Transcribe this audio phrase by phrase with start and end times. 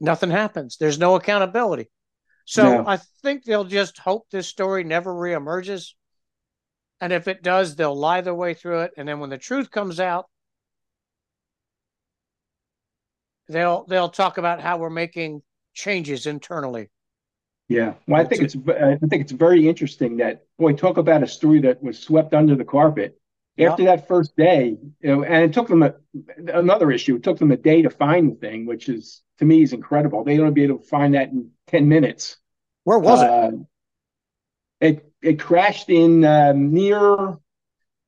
[0.00, 0.76] nothing happens.
[0.78, 1.90] There's no accountability.
[2.44, 2.86] So no.
[2.86, 5.92] I think they'll just hope this story never reemerges.
[7.00, 8.92] And if it does, they'll lie their way through it.
[8.96, 10.26] And then when the truth comes out,
[13.48, 15.42] they'll they'll talk about how we're making
[15.74, 16.90] changes internally.
[17.68, 21.26] Yeah, well, I think it's I think it's very interesting that boy, talk about a
[21.26, 23.18] story that was swept under the carpet.
[23.58, 25.94] After that first day, you know, and it took them a,
[26.52, 27.16] another issue.
[27.16, 30.24] It took them a day to find the thing, which is to me is incredible.
[30.24, 32.36] They don't be able to find that in ten minutes.
[32.84, 33.50] Where was uh,
[34.80, 34.88] it?
[34.88, 37.38] It it crashed in um, near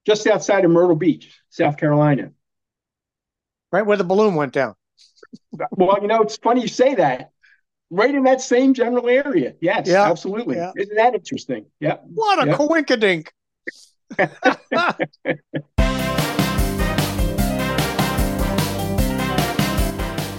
[0.06, 2.32] just outside of Myrtle Beach, South Carolina.
[3.73, 4.74] Right where the balloon went down.
[5.70, 7.30] well, you know, it's funny you say that.
[7.90, 9.54] Right in that same general area.
[9.60, 10.56] Yes, yeah, absolutely.
[10.56, 10.73] Yeah.
[10.76, 11.66] Isn't that interesting?
[11.80, 11.96] Yeah.
[12.04, 13.28] What a coinkydink.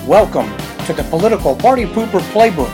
[0.08, 0.50] Welcome
[0.88, 2.68] to the Political Party Pooper Playbook.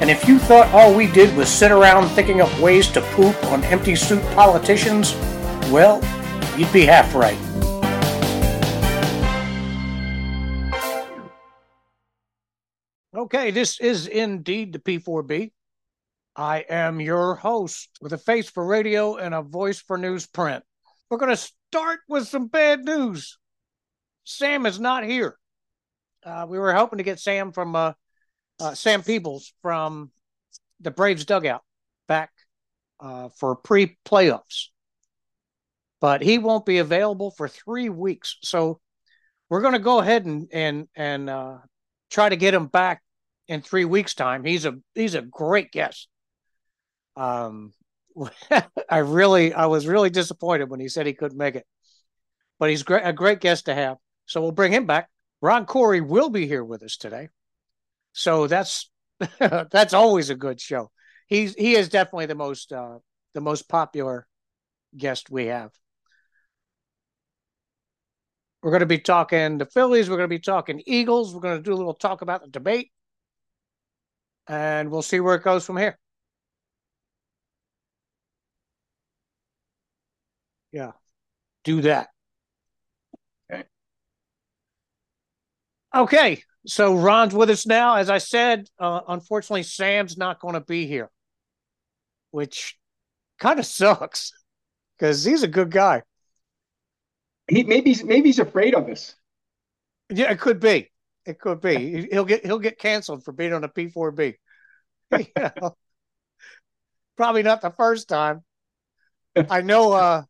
[0.00, 3.36] And if you thought all we did was sit around thinking up ways to poop
[3.46, 5.14] on empty suit politicians,
[5.70, 5.96] well,
[6.56, 7.36] you'd be half right.
[13.14, 15.52] Okay, this is indeed the P4B.
[16.34, 20.62] I am your host with a face for radio and a voice for newsprint.
[21.10, 23.38] We're going to start with some bad news.
[24.24, 25.36] Sam is not here.
[26.24, 27.92] Uh, we were hoping to get Sam from uh,
[28.60, 30.10] uh, Sam Peebles from
[30.80, 31.62] the Braves dugout
[32.08, 32.30] back
[33.00, 34.68] uh, for pre playoffs,
[36.00, 38.36] but he won't be available for three weeks.
[38.42, 38.80] So
[39.50, 41.58] we're going to go ahead and and and uh,
[42.10, 43.02] try to get him back
[43.48, 44.44] in three weeks' time.
[44.44, 46.08] He's a he's a great guest.
[47.16, 47.72] Um,
[48.88, 51.66] I really, I was really disappointed when he said he couldn't make it,
[52.58, 53.96] but he's great, a great guest to have.
[54.26, 55.08] So we'll bring him back.
[55.40, 57.28] Ron Corey will be here with us today,
[58.12, 58.90] so that's
[59.38, 60.90] that's always a good show.
[61.26, 62.98] He's he is definitely the most uh,
[63.34, 64.26] the most popular
[64.96, 65.72] guest we have.
[68.62, 70.08] We're going to be talking the Phillies.
[70.08, 71.34] We're going to be talking Eagles.
[71.34, 72.92] We're going to do a little talk about the debate,
[74.46, 75.98] and we'll see where it goes from here.
[80.72, 80.92] Yeah.
[81.64, 82.08] Do that.
[83.50, 83.64] Okay.
[85.94, 86.42] Okay.
[86.66, 87.96] So Ron's with us now.
[87.96, 91.10] As I said, uh, unfortunately, Sam's not going to be here,
[92.30, 92.78] which
[93.38, 94.32] kind of sucks
[94.96, 96.02] because he's a good guy.
[97.48, 99.16] He maybe maybe he's afraid of us.
[100.10, 100.90] Yeah, it could be.
[101.26, 102.08] It could be.
[102.12, 104.36] he'll get he'll get canceled for being on a P four B.
[107.16, 108.44] Probably not the first time.
[109.50, 109.92] I know.
[109.92, 110.22] uh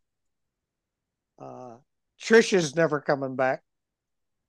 [2.23, 3.63] uh, Trisha's never coming back.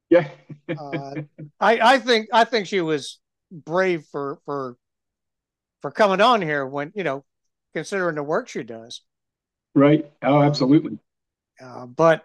[0.09, 0.28] Yeah.
[0.69, 1.16] uh,
[1.59, 3.19] I I think I think she was
[3.51, 4.78] brave for for
[5.81, 7.25] for coming on here when you know
[7.73, 9.01] considering the work she does.
[9.75, 10.11] Right.
[10.22, 11.00] Oh, absolutely.
[11.61, 12.23] Uh, but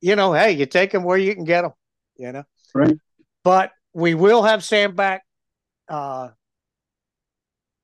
[0.00, 1.72] you know, hey, you take them where you can get them.
[2.16, 2.44] You know.
[2.74, 2.96] Right.
[3.42, 5.22] But we will have Sam back.
[5.88, 6.28] Uh,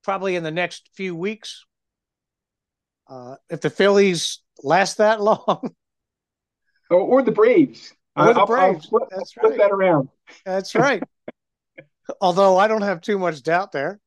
[0.05, 1.65] probably in the next few weeks.
[3.09, 5.75] Uh, if the Phillies last that long.
[6.91, 7.93] Or, or the Braves.
[8.17, 8.85] Or the I'll, Braves.
[8.85, 9.59] I'll flip, That's flip right.
[9.59, 10.09] that around.
[10.45, 11.03] That's right.
[12.21, 14.01] Although I don't have too much doubt there.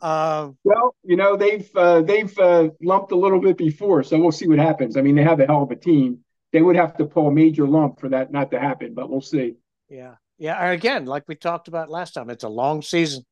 [0.00, 4.32] Uh, well, you know they've uh, they've uh, lumped a little bit before, so we'll
[4.32, 4.96] see what happens.
[4.96, 6.20] I mean, they have a hell of a team.
[6.52, 9.20] They would have to pull a major lump for that not to happen, but we'll
[9.20, 9.56] see.
[9.88, 10.56] Yeah, yeah.
[10.62, 13.24] And again, like we talked about last time, it's a long season.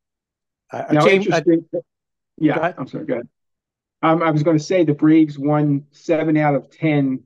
[0.72, 1.32] A now, team.
[1.32, 1.42] A,
[2.38, 3.06] yeah, I'm sorry.
[3.06, 3.28] Go ahead.
[4.02, 7.22] Um, I was going to say the Braves won seven out of ten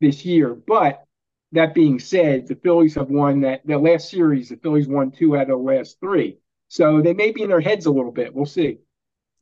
[0.00, 1.04] this year, but
[1.52, 4.48] that being said, the Phillies have won that the last series.
[4.48, 7.60] The Phillies won two out of the last three, so they may be in their
[7.60, 8.34] heads a little bit.
[8.34, 8.78] We'll see.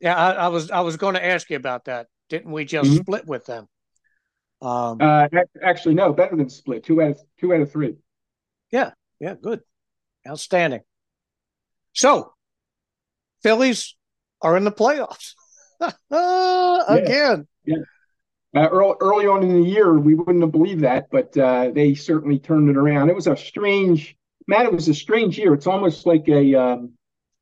[0.00, 2.08] Yeah, I, I was I was going to ask you about that.
[2.28, 3.00] Didn't we just mm-hmm.
[3.00, 3.68] split with them?
[4.60, 5.28] Um, uh,
[5.62, 6.84] actually, no, better than split.
[6.84, 7.96] Two out of two out of three.
[8.70, 9.60] Yeah, yeah, good,
[10.28, 10.80] outstanding.
[11.92, 12.32] So,
[13.42, 13.94] Phillies
[14.40, 15.34] are in the playoffs.
[15.80, 17.46] Again.
[17.64, 17.76] Yeah.
[18.54, 21.94] Uh, early, early on in the year, we wouldn't have believed that, but uh, they
[21.94, 23.08] certainly turned it around.
[23.08, 24.16] It was a strange,
[24.46, 24.66] Matt.
[24.66, 25.54] It was a strange year.
[25.54, 26.92] It's almost like a, um,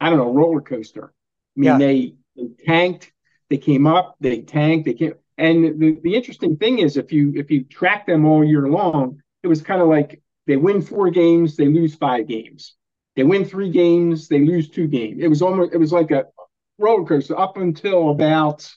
[0.01, 1.13] I don't know, roller coaster.
[1.57, 1.79] I mean, yeah.
[1.79, 3.13] they, they tanked,
[3.51, 5.15] they came up, they tanked, they came.
[5.37, 9.21] And the, the interesting thing is, if you if you track them all year long,
[9.43, 12.75] it was kind of like they win four games, they lose five games.
[13.17, 15.23] They win three games, they lose two games.
[15.23, 16.27] It was almost it was like a
[16.79, 18.71] roller coaster up until about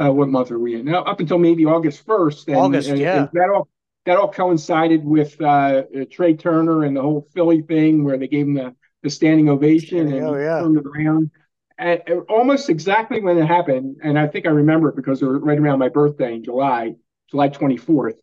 [0.00, 1.02] uh, what month are we in now?
[1.02, 2.48] Up until maybe August first.
[2.48, 3.18] August, and, yeah.
[3.20, 3.68] And that all
[4.06, 8.46] that all coincided with uh, Trea Turner and the whole Philly thing where they gave
[8.46, 10.60] him the, the standing ovation and oh, yeah.
[10.60, 11.30] turned around.
[11.78, 15.40] And, almost exactly when it happened, and I think I remember it because it was
[15.42, 16.94] right around my birthday in July,
[17.30, 18.18] July 24th.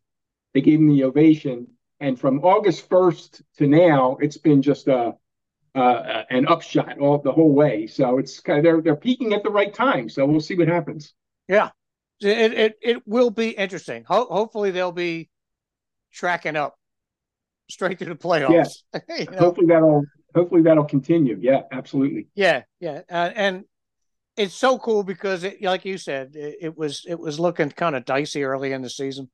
[0.53, 1.67] They gave him the ovation,
[1.99, 5.13] and from August 1st to now, it's been just a
[5.75, 7.85] uh, an upshot all the whole way.
[7.85, 10.09] So it's kind of they're they're peaking at the right time.
[10.09, 11.13] So we'll see what happens.
[11.47, 11.69] Yeah,
[12.19, 14.03] it it it will be interesting.
[14.07, 15.29] Ho- hopefully they'll be
[16.11, 16.77] tracking up
[17.69, 18.83] straight to the playoffs.
[18.93, 18.99] Yeah.
[19.19, 19.37] you know?
[19.37, 20.03] Hopefully that'll
[20.33, 21.37] hopefully that'll continue.
[21.39, 22.27] Yeah, absolutely.
[22.35, 23.65] Yeah, yeah, uh, and
[24.35, 27.95] it's so cool because it, like you said, it, it was it was looking kind
[27.95, 29.29] of dicey early in the season.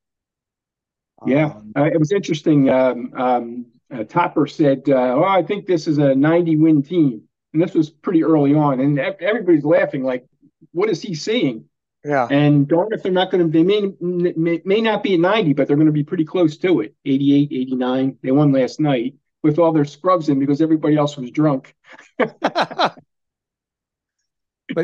[1.26, 2.70] Yeah, um, uh, it was interesting.
[2.70, 7.22] Um, um, uh, Topper said, uh, "Oh, I think this is a 90 win team,"
[7.54, 10.26] and this was pretty early on, and everybody's laughing like,
[10.72, 11.66] "What is he seeing?"
[12.04, 12.28] Yeah.
[12.30, 15.54] And darn if they're not going to, they may, may, may not be at 90,
[15.54, 18.18] but they're going to be pretty close to it 88, 89.
[18.22, 21.76] They won last night with all their scrubs in because everybody else was drunk.
[22.18, 22.98] but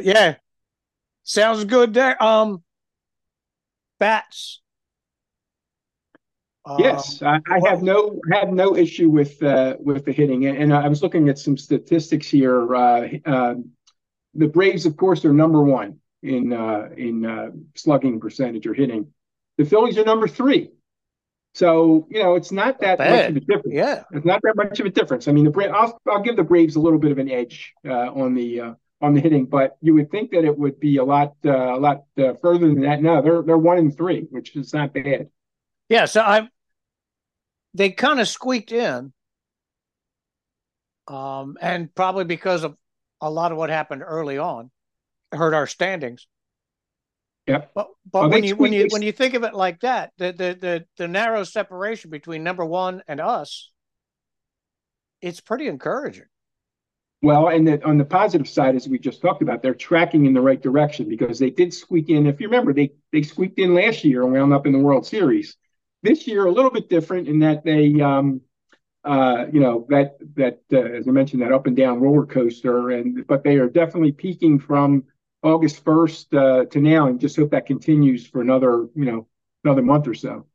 [0.01, 0.35] yeah,
[1.23, 2.21] sounds good there.
[2.23, 2.63] Um,
[3.99, 4.61] bats.
[6.77, 10.55] Yes, um, I, I have no have no issue with uh, with the hitting, and,
[10.55, 12.75] and I was looking at some statistics here.
[12.75, 13.55] Uh, uh,
[14.35, 19.07] the Braves, of course, are number one in uh, in uh, slugging percentage or hitting.
[19.57, 20.71] The Phillies are number three.
[21.53, 23.75] So you know it's not that much of a difference.
[23.75, 25.27] Yeah, it's not that much of a difference.
[25.27, 27.73] I mean, the Bra- I'll, I'll give the Braves a little bit of an edge
[27.87, 30.97] uh, on the uh, on the hitting, but you would think that it would be
[30.97, 33.01] a lot uh, a lot uh, further than that.
[33.01, 35.29] No, they're they're one in three, which is not bad.
[35.89, 36.47] Yeah, so I
[37.73, 39.11] they kind of squeaked in,
[41.07, 42.77] um, and probably because of
[43.21, 44.69] a lot of what happened early on
[45.31, 46.27] hurt our standings.
[47.47, 47.71] Yep.
[47.73, 50.31] But but well, when you when you when you think of it like that, the,
[50.31, 53.71] the the the narrow separation between number one and us,
[55.21, 56.25] it's pretty encouraging.
[57.21, 60.33] Well, and the, on the positive side, as we just talked about, they're tracking in
[60.33, 62.27] the right direction because they did squeak in.
[62.27, 65.05] If you remember, they they squeaked in last year and wound up in the World
[65.05, 65.57] Series.
[66.01, 68.39] This year, a little bit different in that they, um,
[69.03, 72.91] uh, you know, that that uh, as I mentioned, that up and down roller coaster,
[72.91, 75.03] and but they are definitely peaking from
[75.41, 79.27] August 1st uh, to now, and just hope that continues for another, you know,
[79.63, 80.45] another month or so.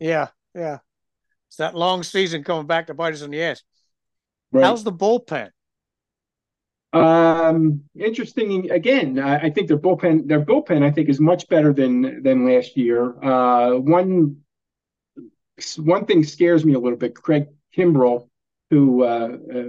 [0.00, 0.78] Yeah, yeah.
[1.48, 3.62] It's that long season coming back to bite us in the ass.
[4.50, 4.64] Right.
[4.64, 5.50] How's the bullpen?
[6.92, 8.70] Um, interesting.
[8.70, 12.46] Again, I, I think their bullpen, their bullpen, I think, is much better than than
[12.46, 13.14] last year.
[13.22, 14.38] Uh, one
[15.76, 17.14] one thing scares me a little bit.
[17.14, 17.46] Craig
[17.76, 18.28] Kimbrel,
[18.70, 19.62] who uh, uh,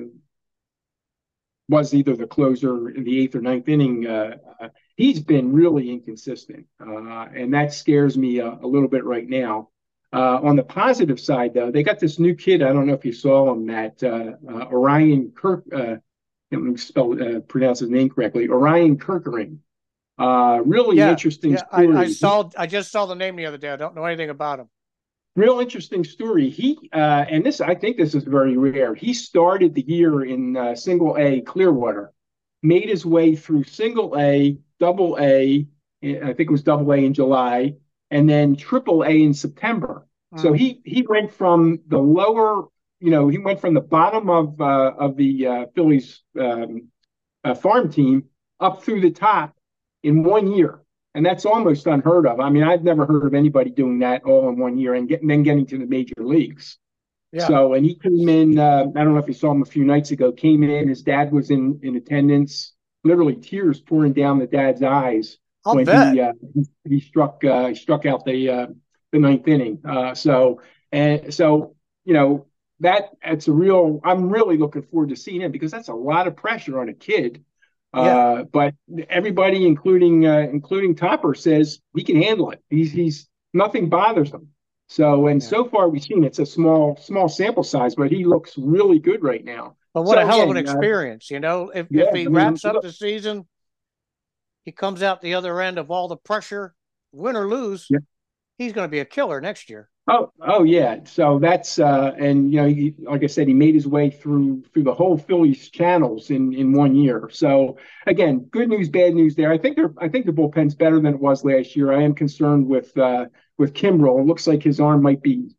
[1.70, 4.06] was either the closer in the eighth or ninth inning.
[4.06, 9.06] Uh, uh, he's been really inconsistent, uh, and that scares me a, a, little bit
[9.06, 9.70] right now.
[10.12, 12.62] Uh, on the positive side, though, they got this new kid.
[12.62, 15.64] I don't know if you saw him, Matt uh, uh, Orion Kirk.
[15.72, 16.02] let
[16.52, 17.16] me spell
[17.48, 18.48] pronounce his name correctly.
[18.50, 19.58] Orion Kerkering.
[20.20, 21.54] really yeah, interesting.
[21.54, 22.50] Yeah, I, I, saw.
[22.58, 23.70] I just saw the name the other day.
[23.70, 24.70] I don't know anything about him
[25.36, 26.50] real interesting story.
[26.50, 28.94] He uh, and this, I think, this is very rare.
[28.94, 32.12] He started the year in uh, Single A Clearwater,
[32.62, 35.68] made his way through Single A, Double A.
[36.04, 37.76] I think it was Double A in July,
[38.12, 40.06] and then Triple A in September.
[40.34, 40.42] Mm.
[40.42, 42.68] So he he went from the lower,
[43.00, 46.90] you know, he went from the bottom of uh, of the uh, Phillies um,
[47.44, 48.26] uh, farm team
[48.60, 49.56] up through the top
[50.04, 50.83] in one year
[51.16, 52.40] and that's almost unheard of.
[52.40, 55.22] I mean, I've never heard of anybody doing that all in one year and, get,
[55.22, 56.78] and then getting to the major leagues.
[57.32, 57.48] Yeah.
[57.48, 58.60] So, and he came in.
[58.60, 60.32] Uh, I don't know if you saw him a few nights ago.
[60.32, 60.88] Came in.
[60.88, 62.74] His dad was in in attendance.
[63.04, 66.14] Literally tears pouring down the dad's eyes I'll when bet.
[66.14, 66.34] he uh,
[66.88, 68.68] he struck uh, struck out the uh,
[69.12, 69.80] the ninth inning.
[69.84, 72.46] Uh, so and so you know
[72.82, 74.00] that it's a real.
[74.04, 76.94] I'm really looking forward to seeing him because that's a lot of pressure on a
[76.94, 77.44] kid
[77.96, 78.02] yeah.
[78.02, 78.74] Uh, but
[79.10, 82.64] everybody, including uh, including Topper, says he can handle it.
[82.70, 84.50] He's he's nothing bothers him.
[84.88, 85.48] So and yeah.
[85.48, 89.24] so far we've seen it's a small small sample size, but he looks really good
[89.24, 89.76] right now.
[89.94, 91.70] But what so, a hell of an uh, experience, you know.
[91.70, 93.48] If yeah, if he I mean, wraps up the season,
[94.66, 96.74] he comes out the other end of all the pressure,
[97.12, 97.88] win or lose,
[98.58, 99.90] he's going to be a killer next year.
[100.08, 101.00] Oh, oh yeah.
[101.06, 104.64] So that's uh, and you know, he, like I said, he made his way through
[104.74, 107.30] through the whole Phillies channels in in one year.
[107.32, 109.52] So again, good news, bad news there.
[109.52, 111.94] I think they're I think the bullpen's better than it was last year.
[111.94, 114.20] I am concerned with uh, with Kimbrel.
[114.20, 115.56] It looks like his arm might be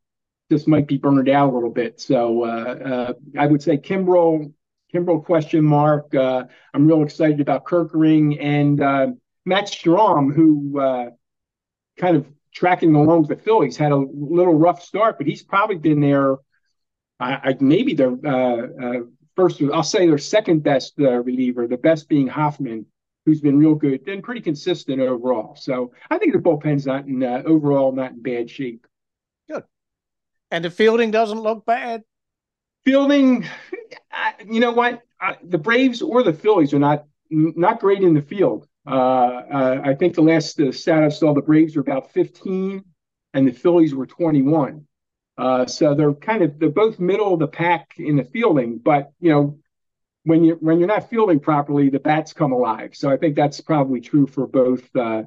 [0.51, 2.01] just might be burned out a little bit.
[2.01, 4.53] So uh, uh, I would say Kimbrel,
[4.93, 6.15] Kimbrel question mark.
[6.15, 9.07] Uh, I'm real excited about Kerkering and uh,
[9.47, 11.07] Matt Strahm, who uh,
[11.99, 13.77] kind of tracking along with the Phillies.
[13.77, 16.37] Had a little rough start, but he's probably been there.
[17.21, 19.01] I, I maybe their uh, uh,
[19.37, 19.61] first.
[19.73, 21.67] I'll say their second best uh, reliever.
[21.67, 22.87] The best being Hoffman,
[23.27, 25.57] who's been real good and pretty consistent overall.
[25.57, 28.87] So I think the bullpen's not in uh, overall not in bad shape.
[29.49, 29.65] Good,
[30.51, 32.03] and the fielding doesn't look bad.
[32.85, 33.47] Fielding,
[34.47, 35.03] you know what?
[35.43, 38.69] the Braves or the Phillies are not not great in the field.
[38.87, 42.85] Uh, uh, I think the last stat I saw, the Braves were about 15,
[43.33, 44.87] and the Phillies were 21.
[45.37, 49.13] Uh, so they're kind of they're both middle of the pack in the fielding, but
[49.21, 49.59] you know
[50.23, 52.91] when you when you're not fielding properly, the bats come alive.
[52.95, 55.25] So I think that's probably true for both uh,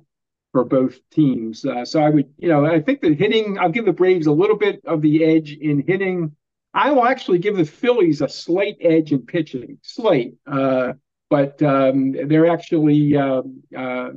[0.53, 1.65] for both teams.
[1.65, 4.31] Uh, so I would you know I think the hitting I'll give the Braves a
[4.31, 6.35] little bit of the edge in hitting.
[6.73, 10.35] I will actually give the Phillies a slight edge in pitching, slight.
[10.45, 10.93] Uh,
[11.29, 13.41] but um, they're actually, uh,
[13.77, 14.09] uh,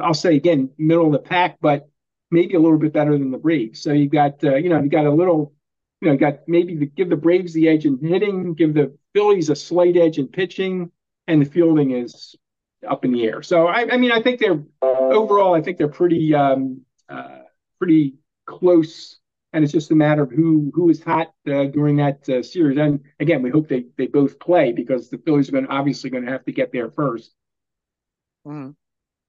[0.00, 1.88] I'll say again, middle of the pack, but
[2.30, 3.82] maybe a little bit better than the Braves.
[3.82, 5.54] So you've got, uh, you know, you got a little,
[6.00, 9.50] you know, got maybe the, give the Braves the edge in hitting, give the Phillies
[9.50, 10.90] a slight edge in pitching,
[11.26, 12.34] and the fielding is
[12.88, 13.42] up in the air.
[13.42, 17.40] So I, I mean, I think they're overall, I think they're pretty, um, uh,
[17.78, 18.14] pretty
[18.46, 19.19] close
[19.52, 22.78] and it's just a matter of who who is hot uh, during that uh, series.
[22.78, 26.24] And again, we hope they they both play because the Phillies are going obviously going
[26.24, 27.28] to have to get there 1st
[28.46, 28.70] mm-hmm.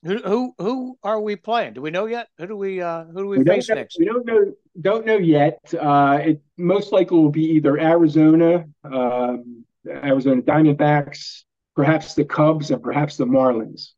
[0.03, 1.73] Who who who are we playing?
[1.73, 2.27] Do we know yet?
[2.39, 3.99] Who do we uh, who do we, we face know, next?
[3.99, 5.59] We don't know don't know yet.
[5.79, 11.43] Uh, it most likely will be either Arizona, um, Arizona Diamondbacks,
[11.75, 13.91] perhaps the Cubs, and perhaps the Marlins.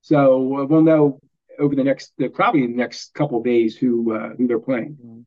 [0.00, 1.18] So uh, we'll know
[1.58, 4.96] over the next probably the next couple days who uh, who they're playing.
[5.04, 5.20] Mm-hmm.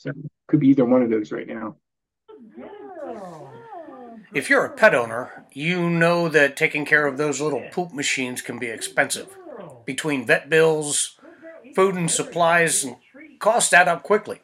[0.00, 0.12] So
[0.46, 1.76] could be either one of those right now.
[4.32, 8.40] If you're a pet owner, you know that taking care of those little poop machines
[8.40, 9.36] can be expensive.
[9.84, 11.18] Between vet bills,
[11.74, 12.96] food and supplies, and
[13.40, 14.40] costs add up quickly.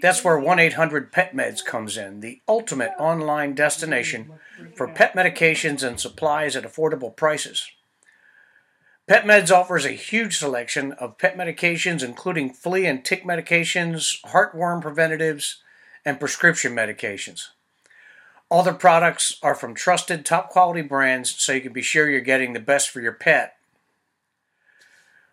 [0.00, 4.32] That's where 1 800 Pet Meds comes in, the ultimate online destination
[4.74, 7.70] for pet medications and supplies at affordable prices.
[9.10, 15.56] PetMeds offers a huge selection of pet medications, including flea and tick medications, heartworm preventatives,
[16.04, 17.48] and prescription medications.
[18.48, 22.20] All their products are from trusted, top quality brands, so you can be sure you're
[22.20, 23.56] getting the best for your pet.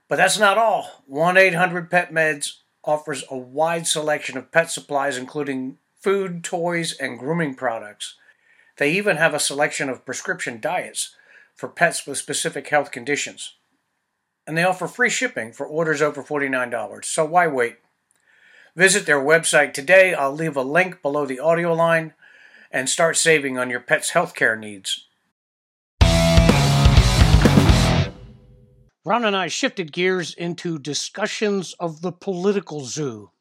[0.08, 1.04] But that's not all.
[1.06, 2.54] 1 800 PetMeds
[2.84, 8.16] offers a wide selection of pet supplies, including food, toys, and grooming products.
[8.78, 11.16] They even have a selection of prescription diets
[11.54, 13.54] for pets with specific health conditions
[14.48, 17.04] and they offer free shipping for orders over $49.
[17.04, 17.76] So why wait?
[18.76, 20.14] Visit their website today.
[20.14, 22.14] I'll leave a link below the audio line
[22.72, 25.04] and start saving on your pet's healthcare needs.
[29.04, 33.32] Ron and I shifted gears into discussions of the political zoo,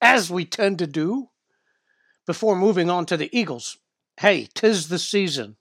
[0.00, 1.30] as we tend to do,
[2.26, 3.78] before moving on to the Eagles.
[4.18, 5.56] Hey, tis the season.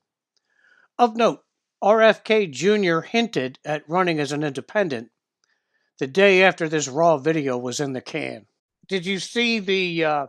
[0.98, 1.44] Of note,
[1.84, 3.02] RFK Jr.
[3.02, 5.10] hinted at running as an independent
[6.00, 8.46] the day after this raw video was in the can.
[8.88, 10.28] Did you see the uh,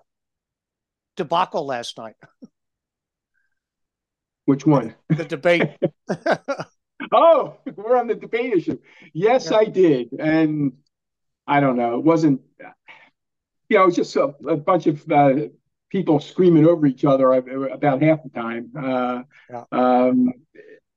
[1.16, 2.16] debacle last night?
[4.44, 4.94] Which one?
[5.08, 5.70] The debate.
[7.12, 8.78] oh, we're on the debate issue.
[9.12, 9.58] Yes, yeah.
[9.58, 10.12] I did.
[10.18, 10.72] And
[11.46, 11.94] I don't know.
[11.98, 12.40] It wasn't,
[13.68, 15.34] you know, it was just a, a bunch of uh,
[15.88, 18.70] people screaming over each other about half the time.
[18.76, 19.64] Uh, yeah.
[19.72, 20.32] um,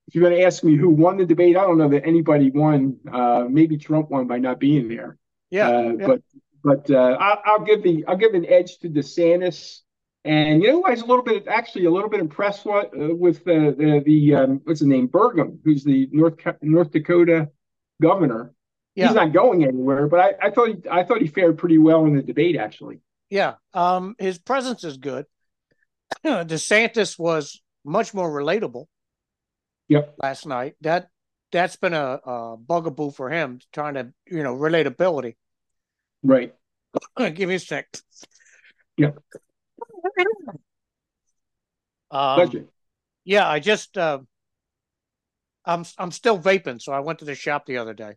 [0.07, 2.51] if you're going to ask me who won the debate, I don't know that anybody
[2.51, 2.97] won.
[3.11, 5.17] Uh, maybe Trump won by not being there.
[5.49, 6.07] Yeah, uh, yeah.
[6.07, 6.21] but
[6.63, 9.79] but uh, I'll, I'll, give the I'll give an edge to DeSantis.
[10.25, 13.15] And you know, I was a little bit actually a little bit impressed with, uh,
[13.15, 17.49] with the the, the um, what's the name Burgum, who's the North North Dakota
[18.01, 18.53] governor.
[18.95, 19.07] Yeah.
[19.07, 22.05] He's not going anywhere, but I, I thought he, I thought he fared pretty well
[22.05, 22.99] in the debate actually.
[23.29, 25.25] Yeah, um, his presence is good.
[26.25, 28.85] DeSantis was much more relatable.
[29.89, 30.15] Yep.
[30.21, 30.75] Last night.
[30.81, 31.09] That
[31.51, 35.35] that's been a, a bugaboo for him, trying to you know relatability.
[36.23, 36.53] Right.
[37.17, 37.87] Give me a sec.
[38.97, 39.17] Yep.
[42.11, 42.67] Um,
[43.25, 44.19] yeah, I just uh,
[45.65, 48.15] I'm I'm still vaping, so I went to the shop the other day,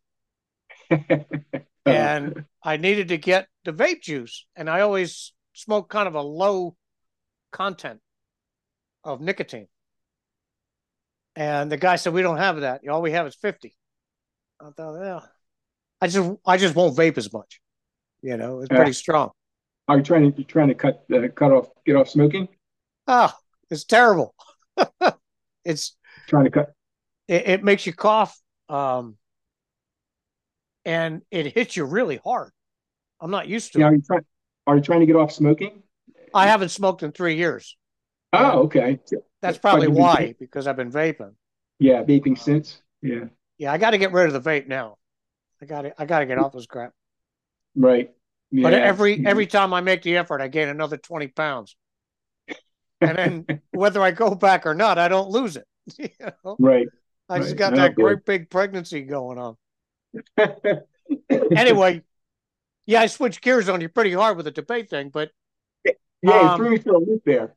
[1.86, 6.22] and I needed to get the vape juice, and I always smoke kind of a
[6.22, 6.76] low
[7.52, 8.00] content
[9.02, 9.68] of nicotine.
[11.36, 12.86] And the guy said, "We don't have that.
[12.88, 13.76] All we have is 50."
[14.60, 15.20] I thought, yeah,
[16.00, 17.60] I just I just won't vape as much.
[18.22, 19.30] You know, it's pretty strong.
[19.88, 22.48] Are you trying to you trying to cut uh, cut off get off smoking?
[23.06, 23.36] Ah,
[23.70, 24.34] it's terrible.
[25.64, 26.72] it's trying to cut.
[27.28, 28.40] It, it makes you cough.
[28.68, 29.16] Um,
[30.84, 32.50] and it hits you really hard.
[33.20, 33.82] I'm not used to it.
[33.82, 34.24] are you trying?
[34.66, 35.82] Are you trying to get off smoking?
[36.34, 37.76] I haven't smoked in three years.
[38.38, 39.00] Oh, okay.
[39.40, 41.34] That's probably why, because I've been vaping.
[41.78, 42.82] Yeah, vaping since.
[43.02, 43.26] Yeah,
[43.58, 44.98] Yeah, I got to get rid of the vape now.
[45.62, 46.94] I got to I got to get off this crap.
[47.74, 48.12] right.
[48.50, 48.60] Yeah.
[48.60, 51.74] But every every time I make the effort, I gain another twenty pounds,
[53.02, 55.66] and then whether I go back or not, I don't lose it.
[55.98, 56.08] You
[56.44, 56.58] know?
[56.58, 56.88] right.
[57.28, 57.56] I just Right.
[57.56, 58.20] got Oh, that good.
[58.20, 59.56] great big pregnancy going on.
[61.54, 62.02] Anyway,
[62.86, 65.32] yeah, I switched gears on you pretty hard with the debate thing, but
[66.22, 67.54] yeah, um, threw me for a loop there.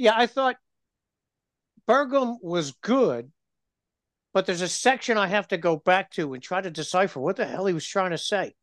[0.00, 0.56] Yeah, I thought
[1.86, 3.30] Burgum was good,
[4.32, 7.36] but there's a section I have to go back to and try to decipher what
[7.36, 8.54] the hell he was trying to say.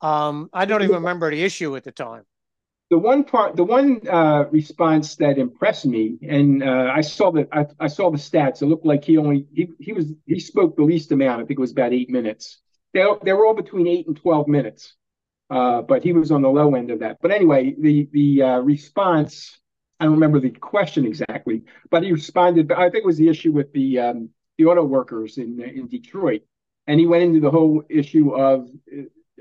[0.00, 2.22] Um, I don't even remember the issue at the time.
[2.90, 7.48] The one part, the one uh, response that impressed me, and uh, I saw that
[7.50, 8.62] I, I saw the stats.
[8.62, 11.42] It looked like he only he, he was he spoke the least amount.
[11.42, 12.60] I think it was about eight minutes.
[12.94, 14.94] They they were all between eight and twelve minutes,
[15.50, 17.16] uh, but he was on the low end of that.
[17.20, 19.58] But anyway, the the uh, response
[19.98, 22.70] I don't remember the question exactly, but he responded.
[22.70, 26.42] I think it was the issue with the um, the auto workers in in Detroit,
[26.86, 28.68] and he went into the whole issue of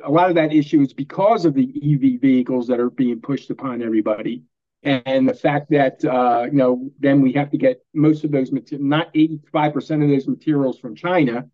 [0.04, 3.50] a lot of that issue is because of the EV vehicles that are being pushed
[3.50, 4.44] upon everybody,
[4.84, 8.52] and the fact that uh, you know then we have to get most of those
[8.52, 11.50] materials, not eighty five percent of those materials from China,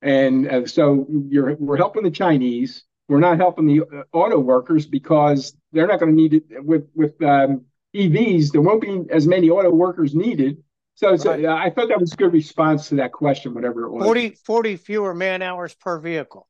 [0.00, 2.84] and uh, so you're we're helping the Chinese.
[3.08, 6.88] We're not helping the uh, auto workers because they're not going to need it with
[6.94, 8.50] with um, EVs.
[8.52, 10.62] There won't be as many auto workers needed.
[10.94, 11.44] So, so Right.
[11.46, 14.04] I thought that was a good response to that question, whatever it was.
[14.04, 16.48] 40, 40 fewer man hours per vehicle.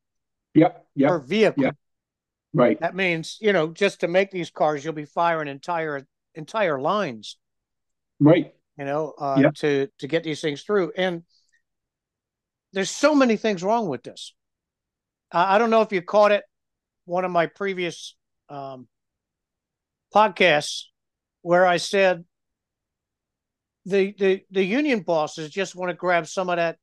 [0.54, 0.86] Yep.
[0.96, 1.08] Yep.
[1.08, 1.62] Per vehicle.
[1.64, 1.70] Yeah.
[2.52, 2.78] Right.
[2.80, 7.38] That means, you know, just to make these cars, you'll be firing entire entire lines,
[8.20, 8.54] Right.
[8.76, 9.50] you know, uh, Yeah.
[9.56, 10.92] to to get these things through.
[10.96, 11.24] And
[12.72, 14.34] there's so many things wrong with this.
[15.30, 16.44] I I don't know if you caught it,
[17.06, 18.16] one of my previous
[18.50, 18.86] um,
[20.14, 20.84] podcasts,
[21.42, 22.24] where I said
[23.84, 26.78] the the the union bosses just want to grab some of that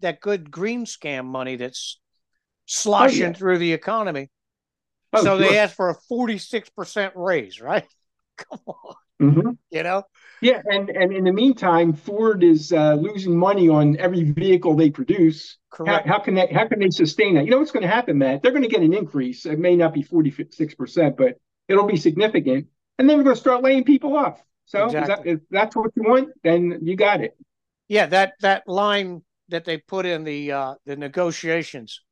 [0.00, 2.00] that good green scam money that's
[2.66, 3.32] sloshing yeah.
[3.32, 4.30] through the economy.
[5.12, 5.56] Oh, so they sure.
[5.56, 7.86] asked for a 46% raise, right?
[8.36, 9.58] Come on, Mhm.
[9.70, 10.04] you know?
[10.40, 14.90] Yeah, and and in the meantime, Ford is uh, losing money on every vehicle they
[14.90, 15.56] produce.
[15.70, 16.06] How, Correct.
[16.06, 17.44] how can they how can they sustain that?
[17.44, 18.42] You know what's going to happen, Matt?
[18.42, 19.46] They're going to get an increase.
[19.46, 22.68] It may not be forty six percent, but it'll be significant.
[22.98, 24.42] And then we're going to start laying people off.
[24.66, 27.36] So is that, if that's what you want, then you got it.
[27.88, 32.02] Yeah, that that line that they put in the uh, the negotiations.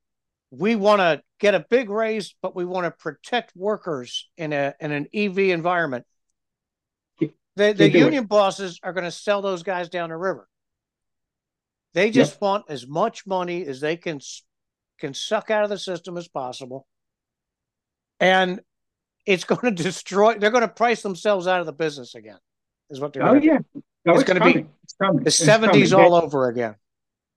[0.51, 4.75] We want to get a big raise, but we want to protect workers in a
[4.81, 6.07] in an EV environment.
[7.21, 7.95] The the can't it.
[7.95, 10.49] union bosses are going to sell those guys down the river.
[11.93, 14.21] They just want as much money as they can
[14.99, 16.87] can suck out of the system as possible,
[18.19, 18.61] and
[19.27, 20.39] it's going to destroy.
[20.39, 22.39] They're going to price themselves out of the business again.
[22.89, 23.27] Is what they're.
[23.27, 23.59] Oh yeah,
[24.05, 24.65] no, It's it's, gonna be.
[24.85, 25.25] It's coming.
[25.25, 26.77] The seventies all over again.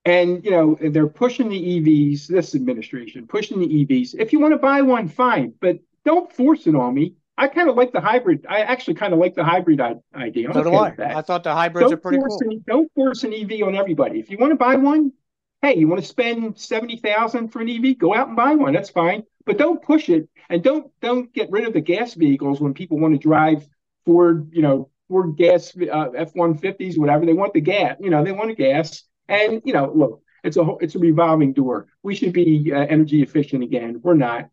[0.06, 2.28] And you know they're pushing the EVs.
[2.28, 4.16] This administration pushing the EVs.
[4.18, 7.16] If you want to buy one, fine, but don't force it on me.
[7.38, 8.46] I kind of like the hybrid.
[8.48, 9.82] I actually kind of like the hybrid
[10.14, 10.50] idea.
[10.50, 10.94] I'm So do I.
[11.00, 12.40] I thought the hybrids are don't pretty cool.
[12.42, 14.20] an, don't force an EV on everybody.
[14.20, 15.14] If you want to buy one,
[15.62, 18.74] hey, you want to spend seventy thousand for an EV, go out and buy one.
[18.74, 19.24] That's fine.
[19.46, 23.00] But don't push it, and don't don't get rid of the gas vehicles when people
[23.00, 23.68] want to drive
[24.06, 27.26] Ford, you know, Ford gas uh, F one fifties, whatever.
[27.26, 30.58] They want the gas, you know, they want a gas, and you know, look, it's
[30.58, 31.88] a it's a revolving door.
[32.04, 34.00] We should be uh, energy efficient again.
[34.04, 34.50] We're not.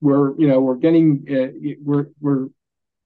[0.00, 2.48] We're you know we're getting uh, we're we're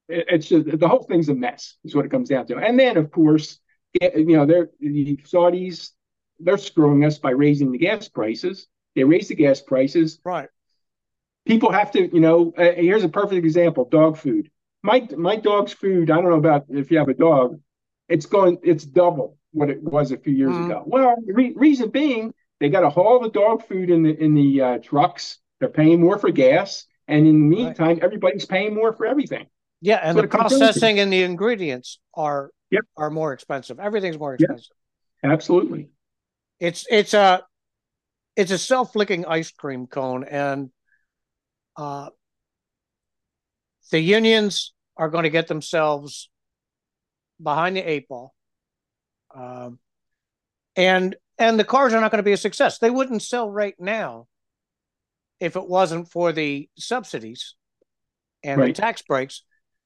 [0.09, 2.97] it's just the whole thing's a mess is what it comes down to and then
[2.97, 3.59] of course
[4.01, 5.91] you know they're the saudis
[6.41, 10.49] they're screwing us by raising the gas prices they raise the gas prices Right.
[11.47, 14.51] people have to you know uh, here's a perfect example dog food
[14.83, 17.59] my my dog's food i don't know about if you have a dog
[18.09, 20.67] it's going it's double what it was a few years Mhm.
[20.67, 24.35] ago well re- reason being they got to haul the dog food in the in
[24.35, 27.79] the uh, trucks they're paying more for gas and in the Right.
[27.79, 29.47] meantime everybody's paying more for everything
[29.81, 30.65] Yeah, and what the it comes down to.
[30.65, 32.85] processing and the ingredients are Yep.
[32.99, 33.81] are more expensive.
[33.81, 34.41] Everything's more Yep.
[34.41, 34.77] expensive.
[35.25, 35.89] absolutely
[36.61, 37.43] It's it's a
[38.37, 40.71] it's a self flicking ice cream cone, and
[41.77, 42.11] uh,
[43.91, 46.31] the unions are going to get themselves
[47.43, 48.35] behind the eight ball,
[49.35, 49.79] um,
[50.77, 52.79] and and the cars are not going to be a success.
[52.79, 54.27] They wouldn't sell right now
[55.41, 57.55] if it wasn't for the subsidies
[58.43, 58.75] and Right.
[58.75, 59.43] the tax breaks,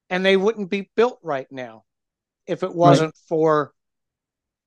[0.08, 1.84] and they wouldn't be built right now
[2.46, 3.72] if it wasn't for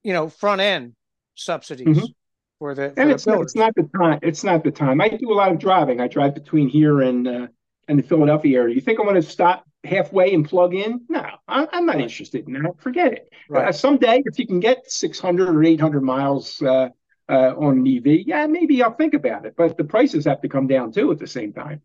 [0.04, 0.96] you know front end
[1.36, 2.13] subsidies Mhm.
[2.60, 4.19] for the for and the it's not, it's not the time.
[4.21, 5.02] It's not the time.
[5.02, 6.00] I do a lot of driving.
[6.00, 7.48] I drive between here and uh,
[7.88, 8.76] and the Philadelphia area.
[8.76, 11.02] You think I'm going to stop halfway and plug in?
[11.10, 12.02] No, I, am not right.
[12.02, 12.80] interested in that.
[12.80, 13.30] Forget it.
[13.50, 13.67] Right.
[13.67, 16.89] Uh, someday, if you can get 600 or 800 miles uh,
[17.30, 19.54] uh, on an EV, yeah, maybe I'll think about it.
[19.56, 21.82] But the prices have to come down too at the same time.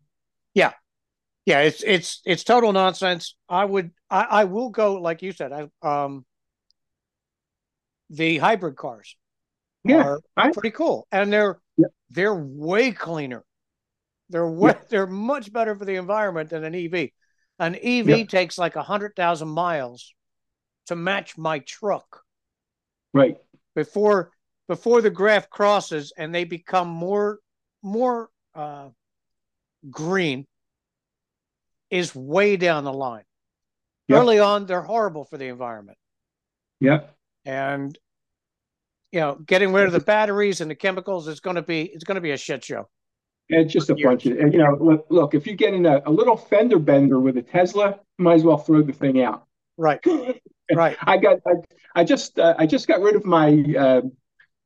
[0.53, 0.71] Yeah,
[1.45, 3.35] yeah, it's it's it's total nonsense.
[3.47, 5.51] I would I, I will go like you said.
[5.51, 6.25] I um
[8.09, 9.15] the hybrid cars
[9.83, 11.87] yeah, are I, pretty cool, and they're yeah.
[12.09, 13.43] they're way cleaner.
[14.29, 14.81] They're way, yeah.
[14.89, 17.09] they're much better for the environment than an EV.
[17.59, 18.23] An EV yeah.
[18.25, 20.13] takes like a hundred thousand miles
[20.87, 22.21] to match my truck.
[23.13, 23.37] Right
[23.75, 24.31] before
[24.67, 27.39] before the graph crosses, and they become more
[27.83, 28.89] more uh,
[29.89, 30.45] green
[31.89, 33.23] is way down the line.
[34.07, 34.19] Yep.
[34.19, 35.97] Early on, they're horrible for the environment.
[36.79, 37.15] Yep.
[37.45, 37.97] And
[39.11, 42.03] you know, getting rid of the batteries and the chemicals is going to be it's
[42.03, 42.89] going to be a shit show.
[43.49, 44.77] It's just a bunch of you know.
[44.79, 48.35] Look, look if you get in a, a, little fender bender with a Tesla, might
[48.35, 49.45] as well throw the thing out.
[49.77, 49.99] Right.
[50.73, 50.97] right.
[51.01, 51.53] I got I,
[51.93, 54.01] I just uh, I just got rid of my uh,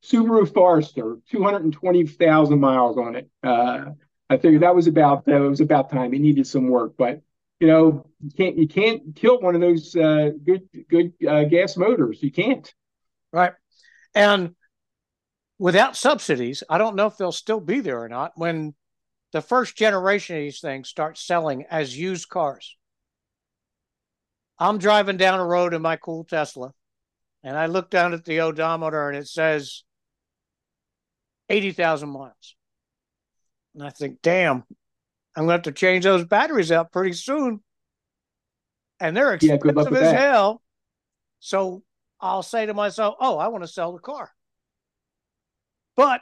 [0.04, 3.28] Subaru Forester, two hundred and twenty thousand miles on it.
[3.42, 3.86] Uh,
[4.30, 6.14] I figured that was about that was about time.
[6.14, 7.22] It needed some work, but
[7.58, 11.76] you know, you can't you can't kill one of those uh, good good uh, gas
[11.76, 12.22] motors.
[12.22, 12.72] You can't.
[13.32, 13.52] Right,
[14.16, 14.56] and
[15.58, 18.74] without subsidies, I don't know if they'll still be there or not when
[19.32, 22.76] the first generation of these things start selling as used cars.
[24.58, 26.72] I'm driving down a road in my cool Tesla,
[27.44, 29.84] and I look down at the odometer and it says
[31.50, 32.56] eighty thousand miles.
[33.74, 34.64] And I think, damn,
[35.36, 37.62] I'm going to have to change those batteries out pretty soon.
[38.98, 40.18] And they're expensive yeah, as that.
[40.18, 40.62] hell.
[41.40, 41.82] So
[42.26, 44.30] I'll say to myself, oh, I want to sell the car.
[45.96, 46.20] But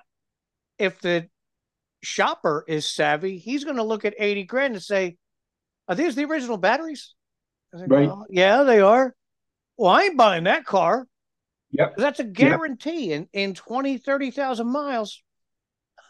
[0.78, 1.28] if the
[2.02, 5.16] shopper is savvy, he's going to look at 80 grand and say,
[5.88, 7.14] are these the original batteries?
[7.76, 8.08] Think, right.
[8.08, 9.14] Oh, yeah, they are.
[9.76, 11.06] Well, I ain't buying that car.
[11.72, 11.96] Yep.
[11.96, 13.08] That's a guarantee.
[13.08, 13.28] Yep.
[13.32, 15.20] In in 20, 30,000 miles,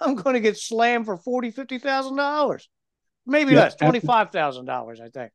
[0.01, 2.69] I'm going to get slammed for forty, fifty thousand dollars,
[3.27, 5.33] maybe yeah, less, twenty five thousand dollars, I think.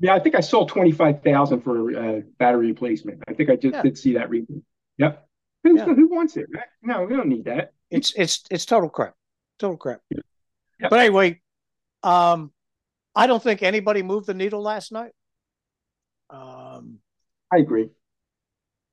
[0.00, 3.22] Yeah, I think I sold twenty five thousand for uh, battery replacement.
[3.28, 3.82] I think I just yeah.
[3.82, 4.62] did see that recently.
[4.98, 5.26] Yep.
[5.62, 5.84] Who, yeah.
[5.84, 6.46] who wants it?
[6.82, 7.72] No, we don't need that.
[7.90, 9.14] It's it's it's total crap,
[9.58, 10.00] total crap.
[10.10, 10.20] Yeah.
[10.80, 10.90] Yep.
[10.90, 11.40] But anyway,
[12.02, 12.52] um,
[13.14, 15.12] I don't think anybody moved the needle last night.
[16.28, 16.98] Um,
[17.52, 17.90] I agree.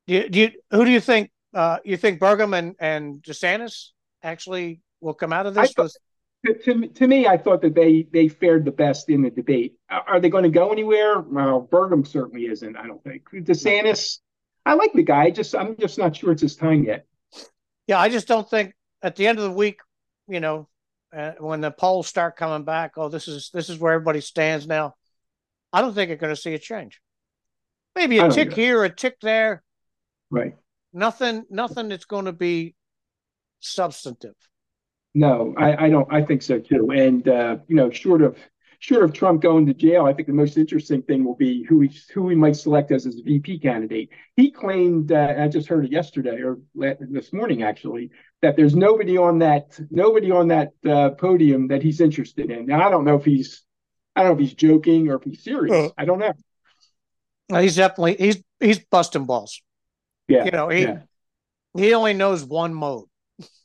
[0.08, 1.32] Do you, do you, who do you think?
[1.54, 3.90] Uh, you think Burgum and and DeSantis
[4.24, 5.74] actually will come out of this?
[5.74, 5.92] Thought,
[6.46, 9.76] to, to, to, me, I thought that they they fared the best in the debate.
[9.90, 11.20] Are they going to go anywhere?
[11.20, 12.76] Well, Burgum certainly isn't.
[12.76, 13.24] I don't think.
[13.32, 14.20] DeSantis,
[14.66, 15.30] I like the guy.
[15.30, 17.06] Just I'm just not sure it's his time yet.
[17.88, 18.74] Yeah, I just don't think
[19.04, 19.82] at the end of the week,
[20.28, 20.68] you know,
[21.16, 24.66] uh, when the polls start coming back, oh, this is this is where everybody stands
[24.66, 24.96] now.
[25.74, 27.02] I don't think you're going to see a change.
[27.96, 29.64] Maybe a tick here, a tick there.
[30.30, 30.56] Right.
[30.94, 31.46] Nothing.
[31.50, 32.76] Nothing that's going to be
[33.60, 34.36] substantive.
[35.14, 36.12] No, I, I don't.
[36.12, 36.92] I think so too.
[36.92, 38.38] And uh, you know, short of
[38.82, 41.82] short of Trump going to jail, I think the most interesting thing will be who
[41.82, 44.10] he who he might select as his VP candidate.
[44.36, 46.60] He claimed, uh, I just heard it yesterday or
[47.00, 48.10] this morning actually,
[48.42, 52.66] that there's nobody on that nobody on that uh, podium that he's interested in.
[52.66, 53.64] Now I don't know if he's
[54.16, 55.92] I don't know if he's joking or if he's serious.
[55.98, 56.34] I don't know.
[57.60, 59.62] He's definitely he's he's busting balls.
[60.28, 61.00] Yeah, you know he yeah.
[61.76, 63.06] he only knows one mode.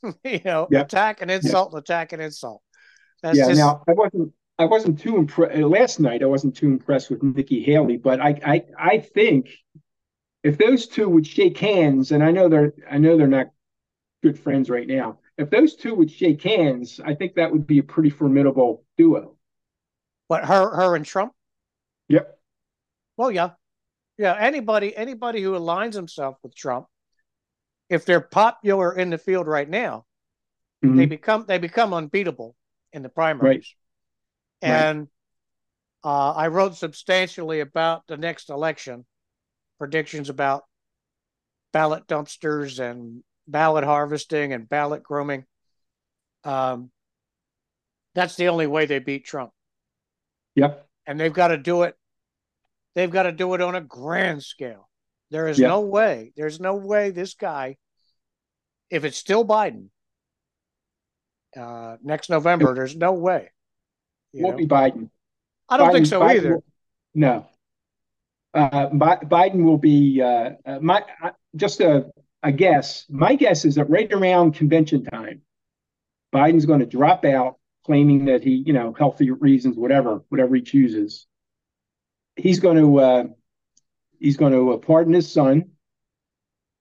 [0.23, 0.85] you know, yep.
[0.85, 1.83] attack and insult, yep.
[1.83, 2.61] attack and insult.
[3.21, 3.47] That's yeah.
[3.47, 3.59] Just...
[3.59, 6.23] Now I wasn't I wasn't too impressed uh, last night.
[6.23, 9.49] I wasn't too impressed with Nikki Haley, but I I I think
[10.43, 13.47] if those two would shake hands, and I know they're I know they're not
[14.23, 15.19] good friends right now.
[15.37, 19.37] If those two would shake hands, I think that would be a pretty formidable duo.
[20.27, 21.33] What her her and Trump?
[22.09, 22.39] Yep.
[23.17, 23.51] Well, yeah,
[24.17, 24.35] yeah.
[24.39, 26.87] Anybody anybody who aligns himself with Trump
[27.89, 30.05] if they're popular in the field right now,
[30.83, 30.97] mm-hmm.
[30.97, 32.55] they become they become unbeatable
[32.93, 33.75] in the primaries.
[34.61, 34.69] Right.
[34.69, 35.07] And right.
[36.03, 39.05] Uh, I wrote substantially about the next election,
[39.77, 40.63] predictions about
[41.73, 45.45] ballot dumpsters and ballot harvesting and ballot grooming.
[46.43, 46.91] Um,
[48.15, 49.51] that's the only way they beat Trump.
[50.55, 50.87] Yep.
[51.05, 51.95] And they've got to do it.
[52.95, 54.89] They've got to do it on a grand scale.
[55.29, 56.31] There is no way.
[56.35, 57.77] There's no way this guy,
[58.89, 59.89] if it's still Biden,
[61.55, 63.51] uh, next November, there's no way.
[64.33, 64.65] Won't know?
[64.65, 65.09] be Biden.
[65.67, 66.53] I don't Biden, think so Biden either.
[66.55, 66.63] Will,
[67.15, 67.47] no.
[68.53, 72.09] Uh, Biden will be uh, uh my uh, just a
[72.43, 73.05] a guess.
[73.09, 75.41] My guess is that right around convention time,
[76.33, 80.61] Biden's going to drop out, claiming that he, you know, healthy reasons, whatever, whatever he
[80.61, 81.25] chooses.
[82.35, 83.23] He's going to uh,
[84.19, 85.71] he's going to pardon his son,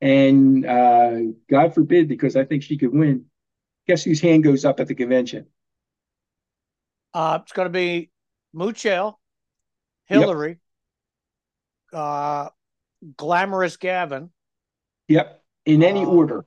[0.00, 1.18] and uh,
[1.50, 3.26] God forbid, because I think she could win.
[3.86, 5.46] Guess whose hand goes up at the convention?
[7.14, 8.10] Uh, it's going to be
[8.54, 9.18] Muchel,
[10.06, 10.58] Hillary,
[11.92, 12.00] yep.
[12.00, 12.48] uh,
[13.16, 14.30] glamorous Gavin.
[15.08, 16.44] Yep, in any uh, order.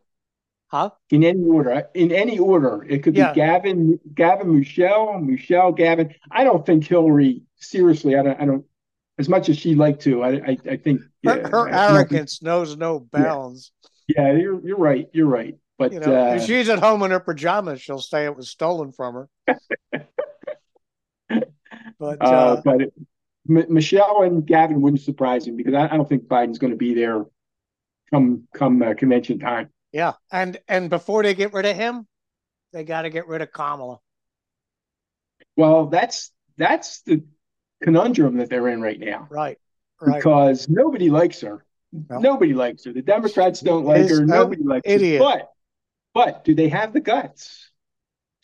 [0.68, 0.92] Huh?
[1.10, 1.90] In any order.
[1.96, 2.86] In any order.
[2.88, 3.34] It could be yeah.
[3.34, 6.14] Gavin, Gavin, Michelle, Muchel, Gavin.
[6.30, 7.42] I don't think Hillary.
[7.56, 8.40] Seriously, I don't.
[8.40, 8.66] I don't.
[9.20, 10.30] As much as she'd like to, I.
[10.30, 13.72] I, I think her, yeah, her arrogance knows no bounds.
[14.08, 14.32] Yeah.
[14.32, 15.08] yeah, you're you're right.
[15.12, 15.56] You're right.
[15.78, 18.50] But you know, uh, if she's at home in her pajamas, she'll say it was
[18.50, 19.30] stolen from her.
[22.00, 22.94] but uh, uh, but it,
[23.50, 26.78] M- Muchel and Gavin wouldn't surprise me because I, I don't think Biden's going to
[26.78, 27.26] be there
[28.12, 29.70] come come uh, convention time.
[29.92, 32.08] Yeah, and and before they get rid of him,
[32.74, 34.00] they got to get rid of Kamala.
[35.56, 37.24] Well, that's that's the
[37.82, 39.28] conundrum that they're in right now.
[39.30, 39.58] Right.
[40.02, 40.18] Right.
[40.18, 41.66] Because nobody likes her.
[41.92, 42.20] No.
[42.20, 42.94] Nobody likes her.
[42.94, 44.26] The Democrats don't like her.
[44.26, 45.22] Nobody likes idiot.
[45.22, 45.28] her.
[45.28, 45.52] But
[46.14, 47.72] but do they have the guts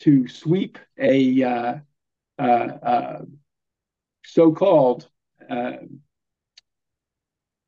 [0.00, 1.74] to sweep a uh,
[2.38, 3.22] uh, uh,
[4.24, 5.08] so-called
[5.48, 5.72] uh,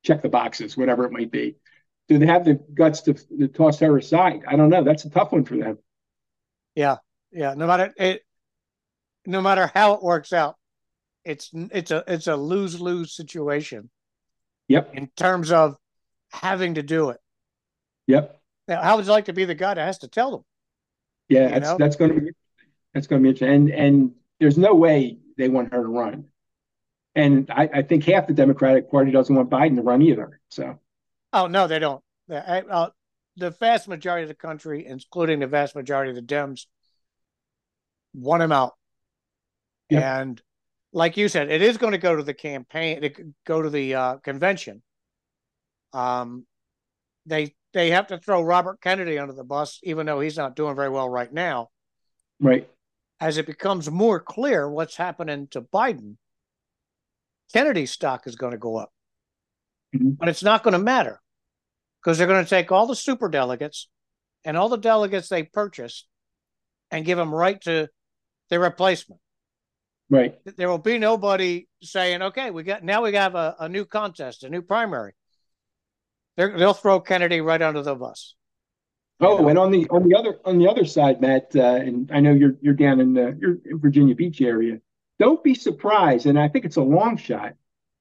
[0.03, 1.55] check the boxes, whatever it might be?
[2.09, 4.41] do they have the guts to, to toss her aside?
[4.47, 4.83] I don't know.
[4.83, 5.77] That's a tough one for them.
[6.75, 6.97] Yeah,
[7.31, 7.53] yeah.
[7.53, 8.23] No matter it,
[9.25, 10.55] no matter how it works out,
[11.25, 13.89] it's it's a it's a lose lose situation.
[14.67, 14.93] Yep.
[14.93, 15.77] In terms of
[16.31, 17.17] having to do it.
[18.07, 18.39] Yep.
[18.67, 20.43] Now, how would you like to be the guy that has to tell them?
[21.27, 21.77] Yeah, that's know?
[21.77, 22.31] that's going to be
[22.93, 23.55] that's going to be interesting.
[23.55, 26.25] And and there's no way they want her to run.
[27.15, 30.39] And I, I think half the Democratic Party doesn't want Biden to run either.
[30.49, 30.79] So
[31.33, 32.03] Oh no, they don't.
[32.29, 32.89] Uh,
[33.37, 36.65] the vast majority of the country, including the vast majority of the Dems,
[38.13, 38.73] want him out.
[39.89, 40.03] Yep.
[40.03, 40.41] And
[40.91, 43.11] like you said, it is going to go to the campaign, to
[43.45, 44.81] go to the uh, convention.
[45.93, 46.45] Um,
[47.25, 50.75] they they have to throw Robert Kennedy under the bus, even though he's not doing
[50.75, 51.69] very well right now.
[52.39, 52.67] Right.
[53.19, 56.15] As it becomes more clear what's happening to Biden,
[57.53, 58.91] Kennedy's stock is going to go up.
[59.95, 60.11] Mm-hmm.
[60.11, 61.21] But it's not going to matter
[62.01, 63.87] because they're going to take all the super delegates
[64.45, 66.07] and all the delegates they purchased
[66.91, 67.89] and give them right to
[68.49, 69.21] their replacement.
[70.09, 70.39] Right.
[70.57, 74.43] There will be nobody saying, "Okay, we got now we have a, a new contest,
[74.43, 75.13] a new primary."
[76.35, 78.33] they will throw Kennedy right under the bus.
[79.19, 79.49] Oh, you know?
[79.49, 82.31] and on the on the other on the other side, Matt, uh, and I know
[82.31, 84.79] you're you're down in the you're in Virginia Beach area.
[85.19, 87.53] Don't be surprised, and I think it's a long shot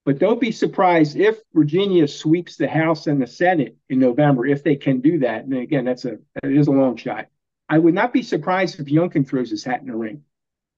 [0.09, 4.65] but don't be surprised if Virginia sweeps the House and the Senate in November, if
[4.65, 5.45] they can do that.
[5.45, 7.27] And again, that's a it is a long shot.
[7.69, 10.23] I would not be surprised if Youngkin throws his hat in the ring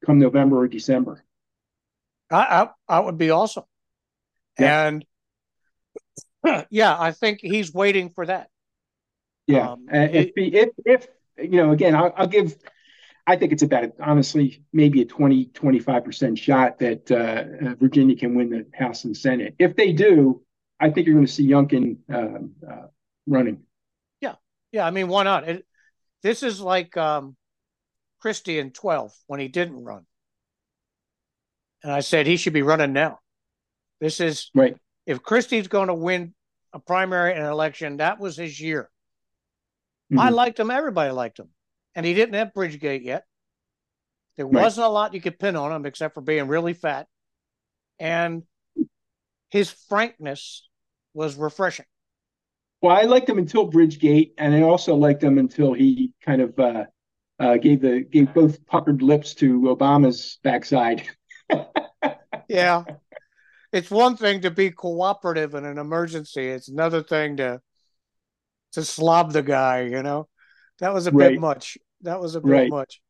[0.04, 1.24] come November or December.
[2.30, 3.64] I I, I would be awesome.
[4.58, 4.86] Yeah.
[4.86, 5.04] And
[6.70, 8.48] yeah, I think he's waiting for that.
[9.46, 11.08] Yeah, um, if, if if
[11.38, 12.56] you know, again, I'll, I'll give
[13.30, 18.34] I think it's about, honestly, maybe a 20, 25% shot that uh, uh, Virginia can
[18.34, 19.54] win the House and Senate.
[19.56, 20.42] If they do,
[20.80, 22.86] I think you're going to see Youngkin um, uh,
[23.28, 23.60] running.
[24.20, 24.34] Yeah.
[24.72, 24.84] Yeah.
[24.84, 25.48] I mean, why not?
[25.48, 25.66] It,
[26.24, 27.36] this is like um,
[28.20, 30.06] Christie in 12 when he didn't run.
[31.82, 33.18] And I said he should be running now.
[34.00, 34.76] This is right.
[35.06, 36.34] If Christie's going to win
[36.72, 38.90] a primary and an election, that was his year.
[40.12, 40.20] Mm-hmm.
[40.20, 40.70] I liked him.
[40.70, 41.48] Everybody liked him
[41.94, 43.24] and he didn't have Bridgegate yet.
[44.36, 44.62] There right.
[44.62, 47.06] wasn't a lot you could pin on him except for being really fat.
[47.98, 48.44] And
[49.50, 50.68] his frankness
[51.12, 51.86] was refreshing.
[52.80, 56.58] Well, I liked him until Bridgegate, and I also liked him until he kind of
[56.58, 56.84] uh,
[57.40, 61.02] uh, gave the gave both puckered lips to Obama's backside.
[62.48, 62.84] yeah,
[63.72, 67.60] it's one thing to be cooperative in an emergency; it's another thing to
[68.72, 69.80] to slob the guy.
[69.80, 70.28] You know.
[70.80, 71.32] That was a right.
[71.32, 71.78] bit much.
[72.02, 72.70] That was a bit right.
[72.70, 73.00] much.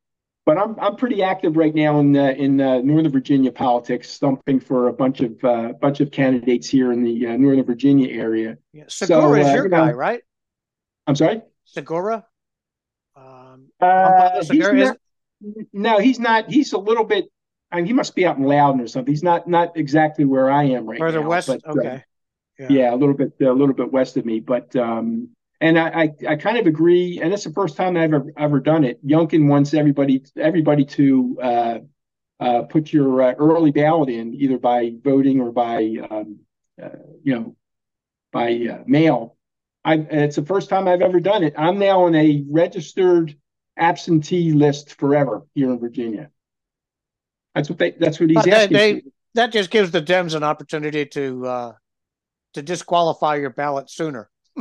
[0.46, 4.58] But I'm I'm pretty active right now in uh, in uh, Northern Virginia politics, stumping
[4.58, 8.58] for a bunch of uh, bunch of candidates here in the uh, Northern Virginia area.
[8.72, 8.84] Yeah.
[8.88, 10.22] Segura so, is uh, your you know, guy, right?
[11.06, 11.42] I'm sorry.
[11.64, 12.26] Segura.
[13.80, 14.96] Um, uh, he's not,
[15.72, 16.50] no, he's not.
[16.50, 17.26] He's a little bit.
[17.72, 19.12] I mean, he must be out in Loudoun or something.
[19.12, 21.28] He's not not exactly where I am right Further now.
[21.28, 21.48] west.
[21.48, 22.04] But, okay.
[22.58, 22.68] Yeah.
[22.68, 22.94] yeah.
[22.94, 26.36] a little bit a little bit west of me, but um, and I, I, I,
[26.36, 29.04] kind of agree, and it's the first time I've ever, ever done it.
[29.06, 31.78] Youngkin wants everybody everybody to uh,
[32.40, 36.40] uh, put your uh, early ballot in, either by voting or by um,
[36.82, 36.88] uh,
[37.22, 37.56] you know
[38.32, 39.36] by uh, mail.
[39.84, 41.54] I it's the first time I've ever done it.
[41.56, 43.36] I'm now on a registered
[43.80, 46.30] absentee list forever here in Virginia.
[47.54, 47.92] That's what they.
[47.92, 48.76] That's what he's But asking.
[48.76, 49.02] they, they,
[49.34, 51.72] that just gives the Dems an opportunity to uh,
[52.54, 54.30] to disqualify your ballot sooner.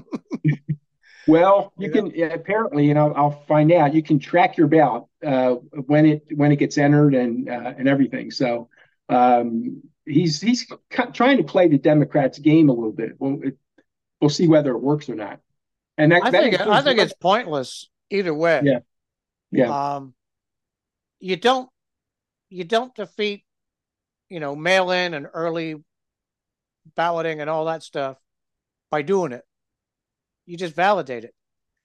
[1.29, 3.93] Well, you You can apparently, and I'll, I'll find out.
[3.93, 5.51] You can track your ballot uh,
[5.85, 8.31] when it when it gets entered and uh, and everything.
[8.31, 8.69] So
[9.09, 10.65] um, he's he's
[11.13, 13.11] trying to play the Democrats' game a little bit.
[13.19, 13.57] We'll it,
[14.19, 15.39] we'll see whether it works or not.
[15.99, 18.61] And that, I that think I think it's pointless either way.
[18.63, 18.79] Yeah.
[19.51, 20.13] Yeah Um,
[21.19, 21.69] you don't
[22.49, 23.43] you don't defeat,
[24.29, 25.75] you know, mail in and early
[26.95, 28.17] balloting and all that stuff
[28.89, 29.43] by doing it.
[30.45, 31.33] You just validate it.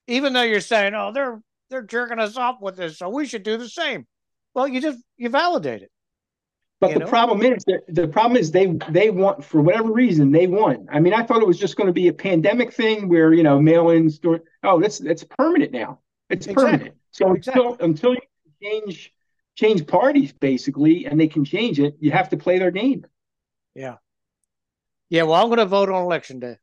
[0.07, 3.42] Even though you're saying, "Oh, they're they're jerking us off with this, so we should
[3.42, 4.07] do the same."
[4.55, 5.90] Well, you just you validate it.
[6.81, 7.07] But you the know?
[7.07, 10.87] problem is that the problem is they they want for whatever reason they won.
[10.90, 13.42] I mean, I thought it was just going to be a pandemic thing where you
[13.42, 14.18] know mail-ins.
[14.18, 16.00] During, oh, that's that's permanent now.
[16.31, 16.73] It's Exactly.
[16.79, 16.97] permanent.
[17.13, 17.87] So until Exactly.
[17.87, 18.21] until you
[18.63, 19.13] change
[19.57, 23.07] change parties basically, and they can change it, you have to play their game.
[23.75, 23.97] Yeah.
[25.11, 26.57] Yeah, well, I'm going to vote on election day.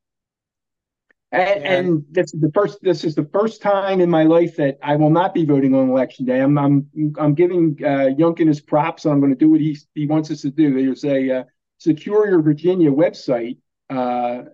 [1.31, 1.73] And, Yeah.
[1.73, 2.79] and this is the first.
[2.81, 5.89] This is the first time in my life that I will not be voting on
[5.89, 6.41] election day.
[6.41, 9.05] I'm I'm I'm giving uh, Youngkin his props.
[9.05, 10.73] I'm going to do what he he wants us to do.
[10.73, 11.43] There's a uh,
[11.77, 13.57] Secure Your Virginia website
[13.89, 13.93] uh,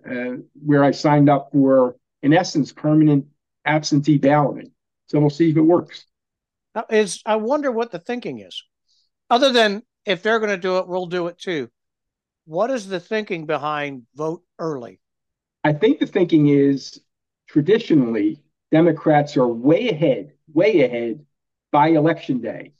[0.08, 3.26] uh, where I signed up for, in essence, permanent
[3.64, 4.70] absentee balloting.
[5.08, 6.06] So we'll see if it works.
[6.90, 8.62] Is I wonder what the thinking is.
[9.30, 11.68] Other than if they're going to do it, we'll do it too.
[12.44, 15.00] What is the thinking behind vote early?
[15.64, 17.00] I think the thinking is
[17.48, 21.24] traditionally Democrats are way ahead, way ahead
[21.72, 22.72] by election day.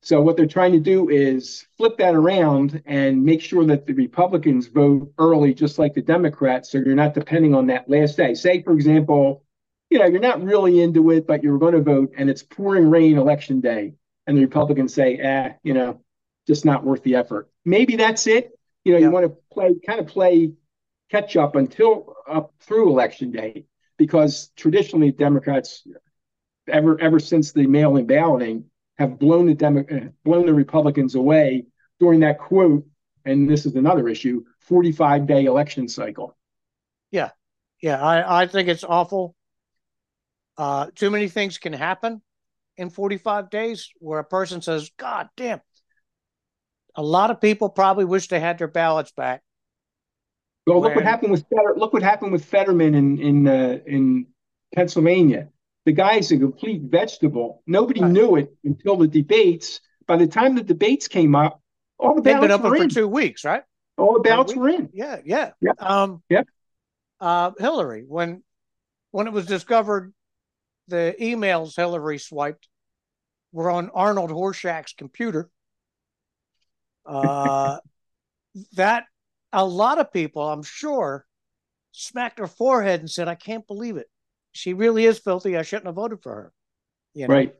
[0.00, 3.94] So what they're trying to do is flip that around and make sure that the
[3.94, 8.34] Republicans vote early, just like the Democrats, so you're not depending on that last day.
[8.34, 9.44] Say, for example,
[9.90, 12.90] you know, you're not really into it, but you're going to vote and it's pouring
[12.90, 13.94] rain election day.
[14.26, 16.00] And the Republicans say, eh, you know,
[16.46, 17.48] just not worth the effort.
[17.64, 18.50] Maybe that's it.
[18.84, 19.06] You know, Yeah.
[19.06, 20.52] you want to play kind of play
[21.10, 23.64] catch up until up through election day
[23.96, 25.86] because traditionally Democrats
[26.68, 28.64] ever ever since the mail-in balloting
[28.98, 31.64] have blown the Demo- uh, blown the Republicans away
[31.98, 32.86] during that quote
[33.24, 36.36] and this is another issue 45 day election cycle
[37.10, 37.30] Yeah,
[37.80, 39.34] Yeah, I, I think it's awful.
[40.58, 42.20] Uh, too many things can happen
[42.76, 45.60] in 45 days where a person says, God damn.
[46.96, 49.42] A lot of people probably wish they had their ballots back.
[50.66, 54.26] well look what happened with Feder- look what happened with Fetterman in in uh, in
[54.74, 55.48] Pennsylvania
[55.86, 58.10] the guy's a complete vegetable nobody Right.
[58.12, 61.62] knew it until the debates by the time the debates came up
[61.98, 63.62] all the been ballots open were for two weeks, right?
[63.96, 65.52] all the ballots were in Yeah, yeah.
[65.60, 65.80] Yep.
[65.82, 66.48] Um, Yep.
[67.20, 68.42] Uh, Hillary, when
[69.12, 70.12] when it was discovered
[70.88, 72.68] the emails Hillary swiped
[73.52, 75.48] were on Arnold Horshack's computer,
[77.06, 77.78] uh,
[78.72, 79.04] that
[79.52, 81.24] a lot of people, I'm sure,
[81.92, 84.08] smacked their forehead and said, "I can't believe it.
[84.52, 85.56] She really is filthy.
[85.56, 86.52] I shouldn't have voted for her."
[87.14, 87.34] You know?
[87.34, 87.54] Right.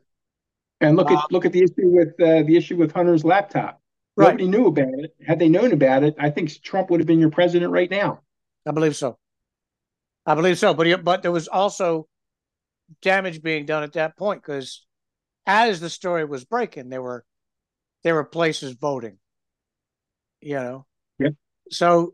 [0.81, 3.81] And look at look at the issue with uh, the issue with Hunter's laptop.
[4.15, 4.27] Right.
[4.27, 5.15] Nobody knew about it.
[5.25, 8.21] Had they known about it, I think Trump would have been your president right now.
[8.65, 9.17] I believe so.
[10.25, 10.73] I believe so.
[10.73, 12.07] But but there was also
[13.01, 14.85] damage being done at that point because
[15.45, 17.25] as the story was breaking, there were
[18.03, 19.17] there were places voting.
[20.41, 20.85] You know.
[21.19, 21.33] Yep.
[21.71, 22.13] So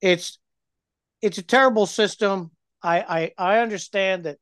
[0.00, 0.38] it's
[1.22, 2.50] it's a terrible system.
[2.82, 4.38] I I, I understand that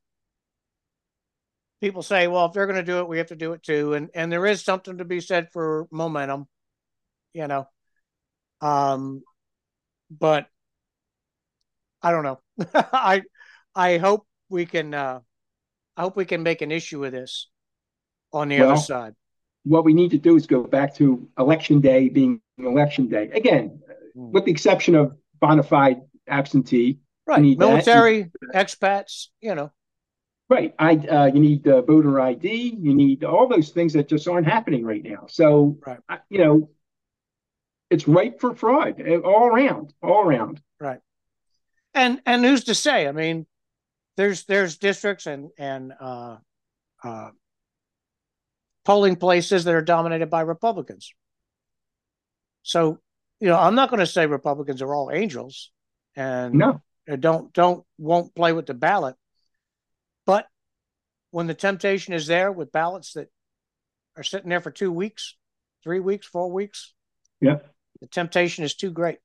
[1.81, 3.93] people say, well, if they're going to do it, we have to do it too,
[3.93, 6.47] and and there is something to be said for momentum.
[7.33, 7.67] You know.
[8.61, 9.21] Um,
[10.09, 10.47] but
[12.01, 12.39] I don't know.
[12.73, 13.23] I
[13.73, 15.19] I hope we can uh
[15.97, 17.49] I hope we can make an issue of this
[18.33, 19.13] on the Well, other side.
[19.63, 23.81] What we need to do is go back to election day being election day again,
[24.13, 26.99] with the exception of bona fide absentee.
[27.27, 27.41] Right.
[27.41, 29.71] Military, expats, you know.
[30.47, 30.75] Right.
[30.77, 32.77] I uh, you need uh, voter ID.
[32.79, 35.25] You need all those things that just aren't happening right now.
[35.27, 35.99] So Right.
[36.07, 36.69] I, you know,
[37.89, 40.61] it's ripe for fraud uh, all around, all around.
[40.79, 40.99] Right,
[41.95, 43.07] and and who's to say?
[43.07, 43.47] I mean,
[44.17, 46.37] there's there's districts and and uh
[47.03, 47.29] uh
[48.85, 51.13] polling places that are dominated by Republicans.
[52.63, 52.99] So,
[53.39, 55.71] you know, I'm not going to say Republicans are all angels
[56.15, 56.81] and No.
[57.19, 59.15] don't don't won't play with the ballot.
[60.25, 60.47] But
[61.31, 63.27] when the temptation is there with ballots that
[64.15, 65.35] are sitting there for two weeks,
[65.83, 66.93] three weeks, four weeks,
[67.41, 67.57] Yeah.
[68.01, 69.19] the temptation is too great.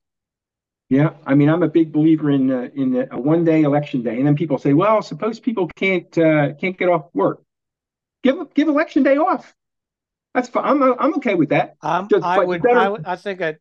[0.90, 4.18] Yeah, I mean, I'm a big believer in uh, in a one day election day,
[4.18, 7.42] and then people say, "Well, suppose people can't uh, can't get off work,
[8.24, 9.54] give give election day off."
[10.34, 10.64] That's fine.
[10.64, 11.76] I'm I'm okay with that.
[11.80, 12.76] Um, Just, I would, better...
[12.76, 13.04] I would.
[13.06, 13.56] I think a,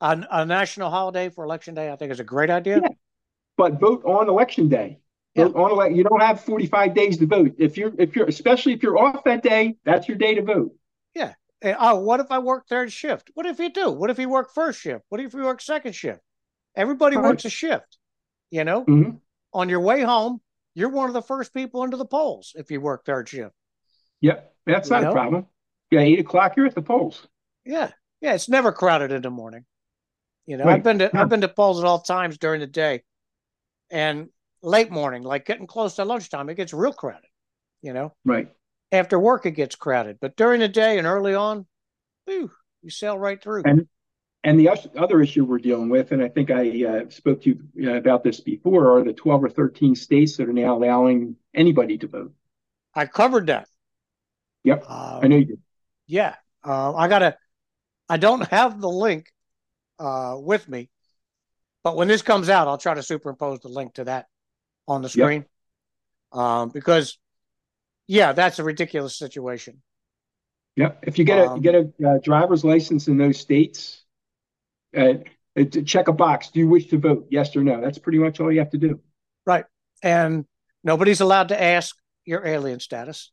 [0.00, 1.88] a, a national holiday for election day.
[1.90, 2.80] I think is a great idea.
[2.82, 2.88] Yeah.
[3.56, 4.98] But vote on election day.
[5.36, 5.44] Yeah.
[5.44, 7.54] Vote on ele- You don't have 45 days to vote.
[7.58, 10.74] If you're if you're especially if you're off that day, that's your day to vote.
[11.14, 11.34] Yeah.
[11.62, 13.30] And, oh, what if I work third shift?
[13.34, 13.92] What if you do?
[13.92, 15.04] What if you work first shift?
[15.10, 16.20] What if you work second shift?
[16.76, 17.98] Everybody works a shift.
[18.50, 19.16] You know, mm-hmm.
[19.52, 20.40] on your way home,
[20.74, 23.54] you're one of the first people into the polls if you work third shift.
[24.20, 25.10] Yep, that's you not know?
[25.10, 25.46] a problem.
[25.90, 27.26] Yeah, eight o'clock, you're at the polls.
[27.64, 29.64] Yeah, yeah, it's never crowded in the morning.
[30.46, 30.76] You know, right.
[30.76, 31.20] I've been to yeah.
[31.20, 33.02] I've been to polls at all times during the day,
[33.90, 34.28] and
[34.62, 37.28] late morning, like getting close to lunchtime, it gets real crowded.
[37.82, 38.48] You know, right
[38.92, 41.66] after work it gets crowded, but during the day and early on,
[42.26, 42.50] whew,
[42.82, 43.62] you sail right through.
[43.64, 43.88] And
[44.44, 47.90] and the other issue we're dealing with, and I think I uh, spoke to you
[47.90, 51.98] uh, about this before, are the 12 or 13 states that are now allowing anybody
[51.98, 52.32] to vote.
[52.94, 53.68] I covered that.
[54.64, 55.60] Yep, um, I know you did.
[56.06, 56.34] Yeah,
[56.64, 57.36] uh, I gotta.
[58.08, 59.32] I don't have the link
[59.98, 60.90] uh, with me,
[61.82, 64.26] but when this comes out, I'll try to superimpose the link to that
[64.86, 65.44] on the screen,
[66.32, 66.40] yep.
[66.40, 67.18] um, because
[68.06, 69.82] yeah, that's a ridiculous situation.
[70.76, 74.04] Yeah, if you get a um, you get a uh, driver's license in those states,
[74.96, 75.14] uh,
[75.84, 76.50] check a box.
[76.50, 77.26] Do you wish to vote?
[77.30, 77.80] Yes or no.
[77.80, 79.00] That's pretty much all you have to do.
[79.46, 79.64] Right,
[80.02, 80.44] and
[80.84, 83.32] nobody's allowed to ask your alien status.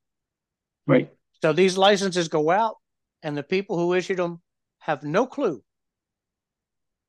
[0.87, 1.11] Right.
[1.41, 2.75] So these licenses go out,
[3.21, 4.41] and the people who issued them
[4.79, 5.63] have no clue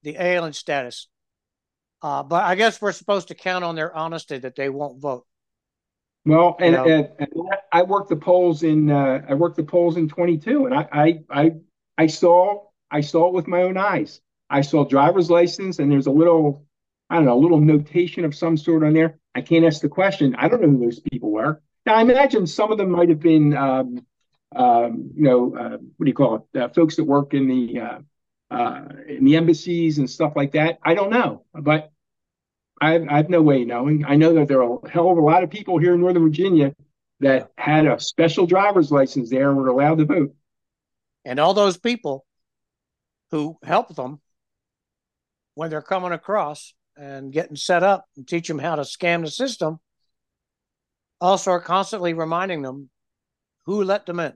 [0.05, 1.09] the alien status.
[2.03, 5.25] Uh, but I guess we're supposed to count on their honesty that they won't vote.
[6.27, 7.29] Well, and, and, and,
[7.73, 11.19] I worked the polls in uh, I worked the polls in 22, and I, I
[11.31, 11.51] I
[11.99, 14.21] I saw I saw it with my own eyes.
[14.55, 16.65] I saw driver's license, and there's a little
[17.11, 19.19] I don't know a little notation of some sort on there.
[19.35, 20.37] I can't ask the question.
[20.37, 21.61] I don't know who those people were.
[21.85, 24.07] Now I imagine some of them might have been um,
[24.55, 26.61] um, you know uh, what do you call it?
[26.61, 27.99] Uh, folks that work in the uh,
[28.55, 30.79] uh in the embassies and stuff like that.
[30.85, 31.91] I don't know, but
[32.81, 34.05] I, I have no way knowing.
[34.05, 36.23] I know that there are a hell of a lot of people here in Northern
[36.23, 36.77] Virginia
[37.19, 40.33] that had a special driver's license there and were allowed to vote.
[41.25, 42.25] And all those people
[43.33, 44.21] who helped them
[45.55, 49.31] when they're coming across and getting set up and teach them how to scam the
[49.31, 49.79] system
[51.21, 52.91] also are constantly reminding them
[53.67, 54.35] who let them in.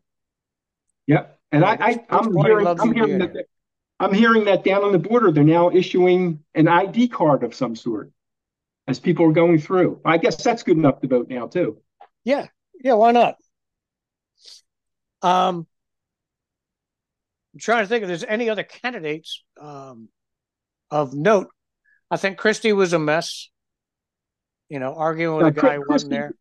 [1.06, 1.38] Yep.
[1.52, 3.46] And I, I, I'm hearing, I'm hearing that,
[4.00, 7.74] I'm hearing that down on the border, they're now issuing an ID card of some
[7.74, 8.10] sort
[8.86, 10.00] as people are going through.
[10.04, 11.78] I guess that's good enough to vote now too.
[12.24, 12.46] Yeah,
[12.82, 13.36] yeah, why not?
[15.22, 15.66] Um,
[17.54, 20.08] I'm trying to think if there's any other candidates um,
[20.90, 21.48] of note.
[22.10, 23.50] I think Christie was a mess.
[24.68, 26.32] You know, arguing with a guy who wasn't there.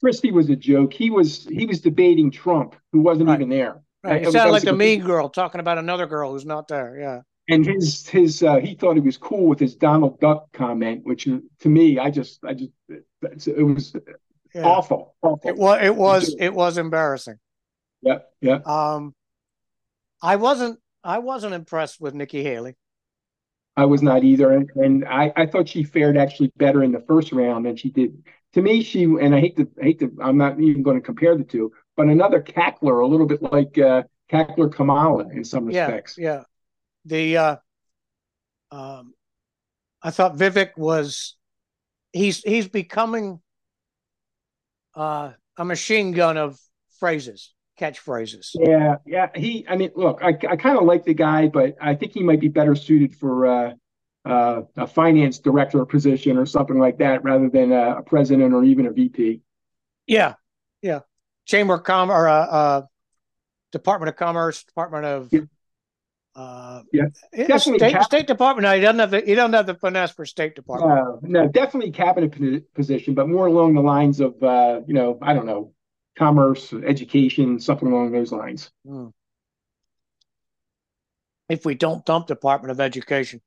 [0.00, 0.92] Christie was a joke.
[0.92, 3.40] He was he was debating Trump, who wasn't right.
[3.40, 3.82] even there.
[4.02, 4.22] Right.
[4.22, 6.98] It, it sounded like the mean girl talking about another girl who's not there.
[6.98, 11.04] Yeah and his his uh, he thought he was cool with his Donald Duck comment,
[11.04, 13.94] which to me, I just I just it was
[14.54, 14.62] yeah.
[14.62, 15.48] awful, awful.
[15.48, 17.38] It was it was it was embarrassing.
[18.02, 18.60] Yeah, yeah.
[18.64, 19.14] Um,
[20.22, 22.76] I wasn't I wasn't impressed with Nikki Haley.
[23.76, 27.00] I was not either, and, and I I thought she fared actually better in the
[27.00, 28.22] first round than she did.
[28.52, 31.36] To me, she and I hate to hate to I'm not even going to compare
[31.36, 36.16] the two, but another cackler, a little bit like uh, cackler Kamala in some respects.
[36.16, 36.42] Yeah, yeah
[37.04, 37.56] the uh,
[38.70, 39.14] um,
[40.02, 41.36] I thought Vivek was
[42.12, 43.40] he's he's becoming
[44.94, 46.58] uh, a machine gun of
[46.98, 48.50] phrases, catchphrases.
[48.54, 49.28] Yeah, yeah.
[49.34, 52.22] He, I mean, look, I, I kind of like the guy, but I think he
[52.22, 53.72] might be better suited for uh,
[54.24, 58.64] uh, a finance director position or something like that, rather than a, a president or
[58.64, 59.40] even a VP.
[60.06, 60.34] Yeah,
[60.82, 61.00] yeah.
[61.46, 62.82] Chamber of Commerce, or, uh, uh,
[63.72, 65.40] Department of Commerce, Department of yeah.
[66.36, 67.78] Uh, yeah, definitely.
[67.78, 68.64] State, State Department.
[68.64, 70.98] No, he doesn't have the he doesn't have the finesse for State Department.
[70.98, 75.32] Uh, no, definitely cabinet position, but more along the lines of uh, you know I
[75.32, 75.72] don't know,
[76.16, 78.70] commerce, education, something along those lines.
[78.86, 79.08] Hmm.
[81.48, 83.40] If we don't dump Department of Education.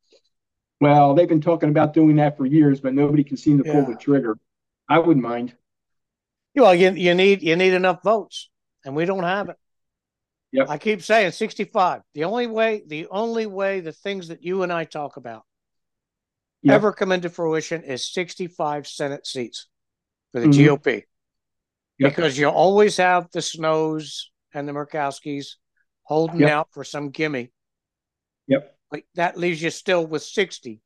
[0.80, 3.86] Well, they've been talking about doing that for years, but nobody can seem to pull
[3.86, 4.38] the trigger.
[4.88, 5.56] I wouldn't mind.
[6.56, 8.50] Well, you you need you need enough votes,
[8.86, 9.58] and we don't have it.
[10.52, 10.70] Yep.
[10.70, 12.02] I keep saying 65.
[12.14, 15.44] The only way, the only way the things that you and I talk about
[16.62, 16.76] yep.
[16.76, 19.68] ever come into fruition is 65 Senate seats
[20.32, 20.76] for the mm-hmm.
[20.76, 21.04] GOP.
[22.00, 22.16] Yep.
[22.16, 25.56] Because you always have the Snowes and the Murkowskis
[26.04, 27.52] holding out for some gimme.
[28.48, 28.76] Yep.
[28.92, 30.82] Like that leaves you still with 60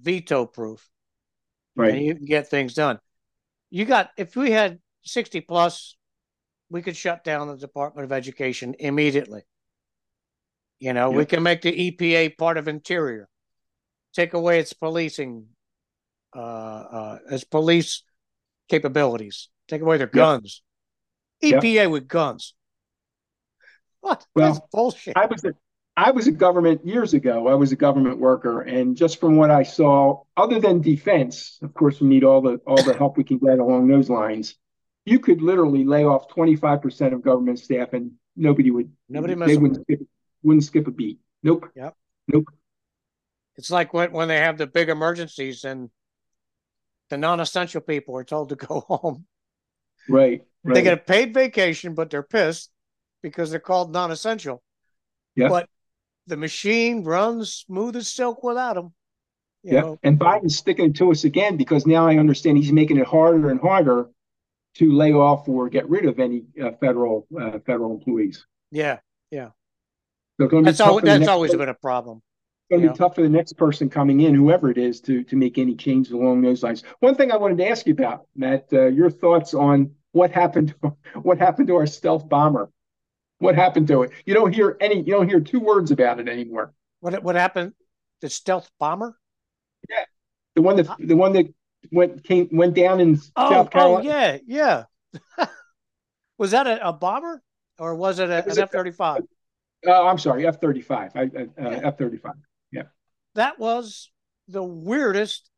[0.00, 0.88] veto proof.
[1.76, 1.94] Right.
[1.94, 2.98] And you can get things done.
[3.70, 5.96] You got if we had 60 plus,
[6.70, 9.42] we could shut down the Department of Education immediately.
[10.78, 11.18] You know, yep.
[11.18, 13.28] we can make the EPA part of Interior,
[14.12, 15.46] take away its policing,
[16.34, 18.02] uh, uh, its police
[18.68, 20.62] capabilities, take away their guns.
[21.40, 21.62] Yep.
[21.62, 21.90] EPA yep.
[21.90, 22.54] with guns.
[24.00, 24.26] What?
[24.34, 25.16] Well, That's bullshit.
[25.16, 25.54] I was a,
[25.96, 27.48] I was a government years ago.
[27.48, 31.72] I was a government worker, and just from what I saw, other than defense, of
[31.72, 34.56] course, we need all the all the help we can get along those lines.
[35.06, 38.92] You could literally lay off twenty five percent of government staff, and nobody would.
[39.08, 40.00] Nobody they wouldn't skip,
[40.42, 41.20] wouldn't skip a beat.
[41.42, 41.70] Nope.
[41.74, 41.94] Yep.
[42.28, 42.48] Nope.
[43.56, 45.90] It's like when when they have the big emergencies and
[47.10, 49.26] the non-essential people are told to go home.
[50.08, 50.42] Right.
[50.62, 50.74] right.
[50.74, 52.70] They get a paid vacation, but they're pissed
[53.22, 54.62] because they're called non-essential.
[55.34, 55.48] Yeah.
[55.48, 55.68] But
[56.26, 58.92] the machine runs smooth as silk without them.
[59.62, 59.80] Yeah.
[59.80, 59.98] Know?
[60.02, 63.60] And Biden's sticking to us again because now I understand he's making it harder and
[63.60, 64.08] harder
[64.76, 68.46] to lay off or get rid of any uh, federal uh, federal employees.
[68.70, 68.98] Yeah.
[69.30, 69.50] Yeah.
[70.40, 72.22] So that's, al- that's always been a problem.
[72.70, 75.22] It's going to be tough for the next person coming in, whoever it is, to
[75.24, 76.82] to make any changes along those lines.
[77.00, 80.74] One thing I wanted to ask you about, Matt, uh, your thoughts on what happened
[80.82, 82.70] to, what happened to our stealth bomber
[83.38, 84.12] what happened to it?
[84.24, 84.96] You don't hear any.
[84.96, 86.72] You don't hear two words about it anymore.
[87.00, 87.72] What what happened?
[88.20, 89.18] The stealth bomber?
[89.90, 90.04] Yeah,
[90.54, 91.52] the one that the one that
[91.92, 94.08] went came went down in oh, South Carolina.
[94.08, 94.12] Oh
[94.46, 94.84] yeah,
[95.38, 95.46] yeah.
[96.38, 97.42] was that a, a, bomber
[97.78, 99.22] or was it, a, was an F thirty five?
[99.86, 101.14] Oh, I'm sorry, F thirty five.
[101.14, 101.26] Uh,
[101.58, 102.34] F thirty five.
[103.34, 104.10] That was
[104.48, 105.50] the weirdest.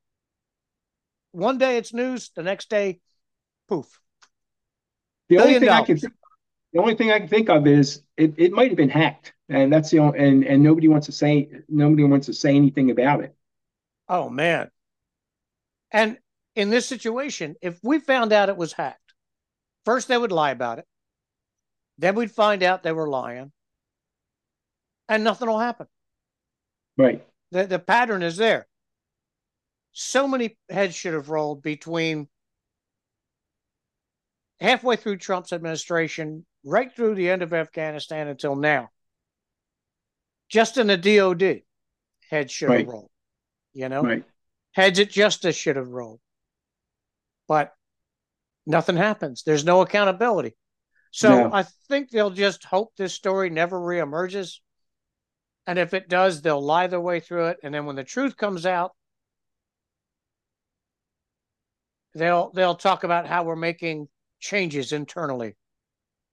[1.32, 3.00] One day it's news, the next day,
[3.68, 4.00] poof.
[5.28, 6.04] The only thing dollars.
[6.04, 6.14] I can
[6.72, 9.72] the only thing I can think of is it, it might have been hacked, and
[9.72, 13.22] that's the only, and and nobody wants to say nobody wants to say anything about
[13.24, 13.34] it.
[14.08, 14.70] Oh man!
[15.90, 16.18] And
[16.54, 19.14] in this situation, if we found out it was hacked,
[19.84, 20.86] first they would lie about it,
[21.98, 23.52] then we'd find out they were lying,
[25.08, 25.86] and nothing will happen.
[26.96, 27.26] Right.
[27.52, 28.66] The the pattern is there.
[29.92, 32.28] So many heads should have rolled between
[34.60, 38.90] halfway through Trump's administration right through the end of Afghanistan until now.
[40.48, 41.62] Just in the DOD,
[42.30, 42.86] heads should have right.
[42.86, 43.10] rolled.
[43.72, 44.24] You know, right.
[44.72, 46.20] heads at justice should have rolled.
[47.48, 47.72] But
[48.66, 49.42] nothing happens.
[49.44, 50.56] There's no accountability.
[51.10, 51.50] So.
[51.52, 54.58] I think they'll just hope this story never reemerges.
[55.66, 57.58] And if it does, they'll lie their way through it.
[57.62, 58.92] And then when the truth comes out,
[62.14, 64.08] they'll they'll talk about how we're making
[64.38, 65.56] changes internally.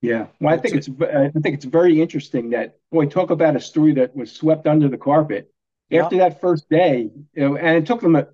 [0.02, 3.60] Yeah, well, I think it's I think it's very interesting that boy, talk about a
[3.60, 5.50] story that was swept under the carpet.
[5.92, 8.28] After that first day, you know, and it took them a,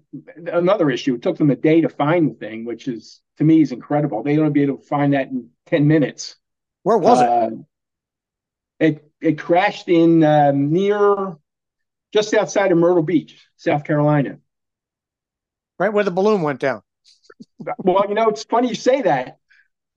[0.50, 1.16] another issue.
[1.16, 4.24] It took them a day to find the thing, which is to me is incredible.
[4.24, 6.38] They don't be able to find that in ten minutes.
[6.84, 7.50] Where was uh,
[8.80, 8.88] it?
[8.88, 11.36] It it crashed in uh, near
[12.14, 14.40] just outside of Myrtle Beach, South Carolina.
[15.78, 16.82] Right where the balloon went down.
[17.80, 19.40] well, you know, it's funny you say that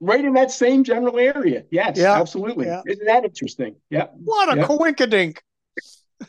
[0.02, 1.64] right in that same general area.
[1.70, 2.20] Yes, yeah.
[2.20, 2.66] absolutely.
[2.66, 2.82] Yeah.
[2.86, 3.76] Isn't that interesting?
[3.88, 4.08] Yeah.
[4.22, 5.38] What a coinkydink.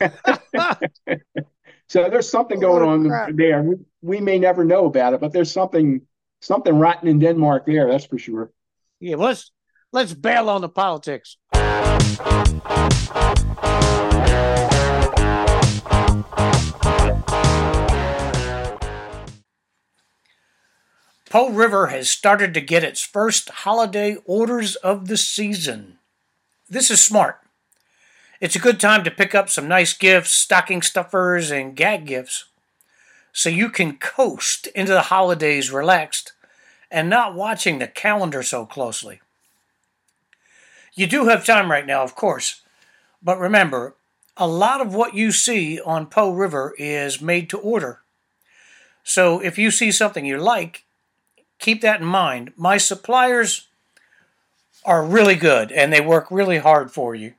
[1.88, 3.62] so there's something going on there.
[3.62, 6.02] We, we may never know about it, but there's something
[6.40, 7.90] something rotten in Denmark there.
[7.90, 8.52] That's for sure.
[9.00, 9.50] Yeah, well, let's
[9.92, 11.36] let's bail on the politics.
[21.34, 25.98] Po River has started to get its first holiday orders of the season.
[26.70, 27.40] This is smart.
[28.40, 32.44] It's a good time to pick up some nice gifts, stocking stuffers, and gag gifts
[33.32, 36.34] so you can coast into the holidays relaxed
[36.88, 39.20] and not watching the calendar so closely.
[40.94, 42.62] You do have time right now, of course,
[43.22, 43.96] but remember,
[44.36, 48.00] a lot of what you see on Po River is made to order.
[49.02, 50.84] So if you see something you like,
[51.58, 52.52] keep that in mind.
[52.56, 53.68] My suppliers
[54.84, 57.34] are really good and they work really hard for you.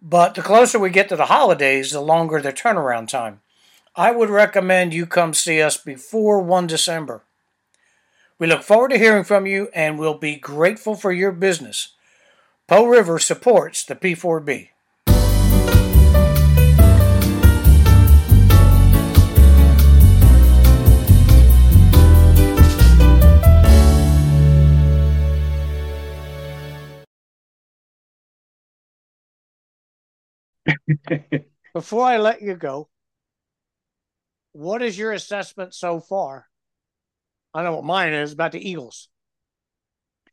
[0.00, 3.40] But the closer we get to the holidays, the longer the turnaround time.
[3.96, 7.22] I would recommend you come see us before 1 December.
[8.38, 11.92] We look forward to hearing from you and we'll be grateful for your business.
[12.70, 14.68] Po River supports the P4B.
[31.74, 32.88] Before I let you go,
[34.52, 36.46] what is your assessment so far?
[37.52, 39.08] I know what mine is about the Eagles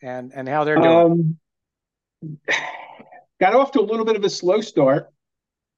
[0.03, 0.85] and and how they're doing.
[0.85, 1.39] Um,
[3.39, 5.11] got off to a little bit of a slow start.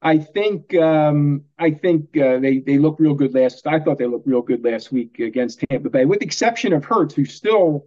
[0.02, 3.66] I think um, I think uh, they they look real good last.
[3.66, 6.84] I thought they looked real good last week against Tampa Bay, with the exception of
[6.84, 7.86] Hurts, who still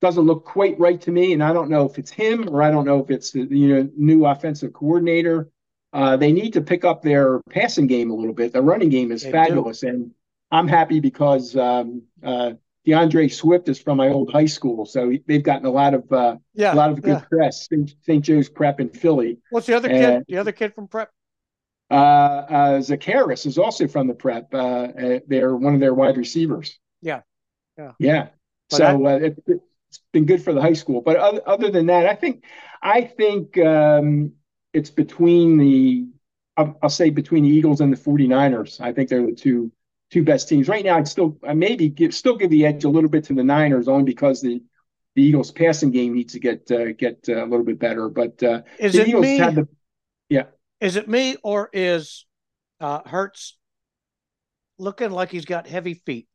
[0.00, 1.32] doesn't look quite right to me.
[1.32, 3.90] And I don't know if it's him or I don't know if it's you know
[3.96, 5.50] new offensive coordinator.
[5.92, 8.52] Uh, they need to pick up their passing game a little bit.
[8.52, 9.88] The running game is they fabulous, do.
[9.88, 10.10] and
[10.50, 12.52] I'm happy because um, uh,
[12.84, 16.36] D'Andre Swift is from my old high school, so they've gotten a lot of uh,
[16.54, 17.24] yeah, a lot of good yeah.
[17.30, 17.68] press.
[17.68, 18.22] St.
[18.24, 19.38] Joe's Prep in Philly.
[19.50, 20.24] What's the other kid?
[20.28, 21.10] The other kid from Prep?
[21.92, 24.52] Uh, uh, Zaccheaus is also from the prep.
[24.54, 26.78] Uh, uh, they're one of their wide receivers.
[27.02, 27.20] Yeah,
[27.76, 28.28] yeah, yeah.
[28.70, 31.02] But so I, uh, it, has been good for the high school.
[31.02, 32.44] But other, other than that, I think
[32.82, 34.32] I think um,
[34.72, 36.06] it's between the
[36.56, 38.80] I'll, I'll, say between the Eagles and the 49ers.
[38.80, 39.70] I think they're the two
[40.12, 40.98] two best teams right now.
[40.98, 43.88] I'd still I maybe give, still give the edge a little bit to the Niners
[43.88, 44.62] only because the
[45.14, 48.08] the Eagles passing game needs to get uh, get uh, a little bit better.
[48.08, 49.38] But uh, is the it Eagles me?
[49.38, 49.68] had the
[50.28, 50.44] yeah.
[50.80, 52.26] Is it me or is
[52.80, 53.56] uh, Hurts
[54.78, 56.28] looking like he's got heavy feet?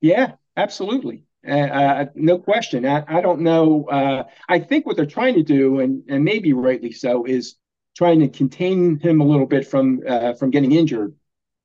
[0.00, 1.24] Yeah, absolutely.
[1.46, 2.84] Uh, uh, no question.
[2.84, 3.84] I, I don't know.
[3.84, 7.56] Uh, I think what they're trying to do, and, and maybe rightly so, is
[7.96, 11.14] trying to contain him a little bit from uh, from getting injured.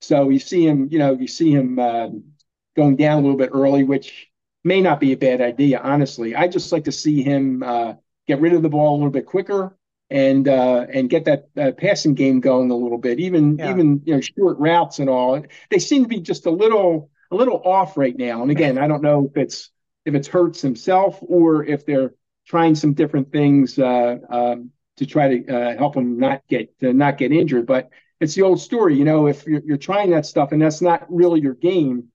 [0.01, 2.23] So you see him, you know, you see him um,
[2.75, 4.29] going down a little bit early, which
[4.63, 5.79] may not be a bad idea.
[5.79, 7.93] Honestly, I just like to see him uh,
[8.27, 9.77] get rid of the ball a little bit quicker
[10.09, 13.19] and uh, and get that uh, passing game going a little bit.
[13.19, 13.71] Even yeah.
[13.71, 15.43] even you know short routes and all.
[15.69, 18.41] They seem to be just a little a little off right now.
[18.41, 19.69] And again, I don't know if it's
[20.05, 22.13] if it's Hurts himself or if they're
[22.47, 26.91] trying some different things uh, um, to try to uh, help him not get to
[26.91, 27.65] not get injured.
[27.65, 27.89] But
[28.21, 29.27] it's the old story, you know.
[29.27, 32.09] If you're, you're trying that stuff and that's not really your game,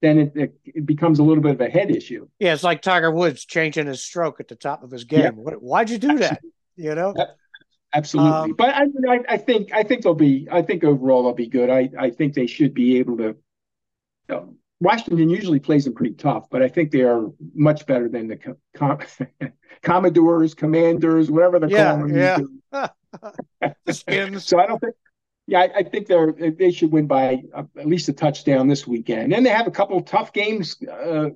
[0.00, 2.28] then it, it, it, becomes a little bit of a head issue.
[2.38, 5.20] Yeah, it's like Tiger Woods changing his stroke at the top of his game.
[5.22, 5.54] Yeah.
[5.54, 6.40] why'd you do that?
[6.76, 7.14] You know,
[7.92, 8.32] absolutely.
[8.32, 10.48] Um, but I, I, I, think I think they'll be.
[10.50, 11.68] I think overall they'll be good.
[11.68, 13.24] I, I think they should be able to.
[13.24, 13.36] You
[14.28, 18.28] know, Washington usually plays them pretty tough, but I think they are much better than
[18.28, 18.98] the com-
[19.82, 22.62] Commodores, Commanders, whatever they're yeah, calling them.
[22.72, 22.88] Yeah,
[23.84, 24.44] the skins.
[24.46, 24.94] so I don't think.
[25.50, 29.22] Yeah, I, I, think they're they should win by at least a touchdown this weekend,
[29.22, 31.30] and then they have a couple tough games uh,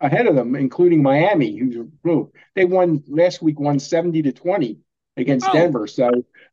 [0.00, 1.76] ahead of them, including Miami, who's
[2.54, 4.78] they won last week, won 70 to 20
[5.16, 5.52] against oh.
[5.52, 5.88] Denver.
[5.88, 6.08] So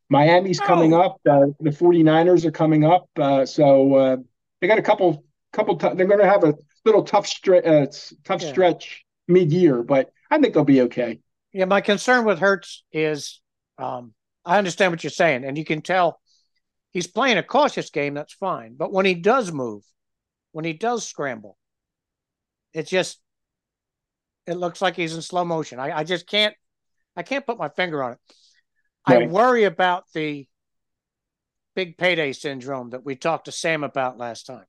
[0.08, 1.00] Miami's coming oh.
[1.02, 1.20] up.
[1.28, 3.08] Uh, the 49ers are coming up.
[3.16, 4.16] Uh, so uh,
[4.60, 6.54] they got a couple, couple, t- they're going to have a
[6.84, 7.86] little tough, stre- uh,
[8.24, 8.50] tough yeah.
[8.50, 11.20] stretch mid year, but I think they'll be okay.
[11.52, 11.66] Yeah.
[11.66, 13.40] My concern with Hurts is
[13.78, 14.12] um,
[14.44, 16.20] I understand what you're saying, and you can tell
[16.96, 18.14] he's playing a cautious game.
[18.14, 18.74] That's fine.
[18.74, 19.82] But when he does move,
[20.52, 21.58] when he does scramble,
[22.72, 23.20] it just
[24.46, 25.78] it looks like he's in slow motion.
[25.78, 26.54] I, I just can't
[27.14, 28.18] I can't put my finger on it.
[29.06, 29.24] Right.
[29.24, 30.48] I worry about the
[31.74, 34.64] big payday syndrome that we talked to Sam about last time.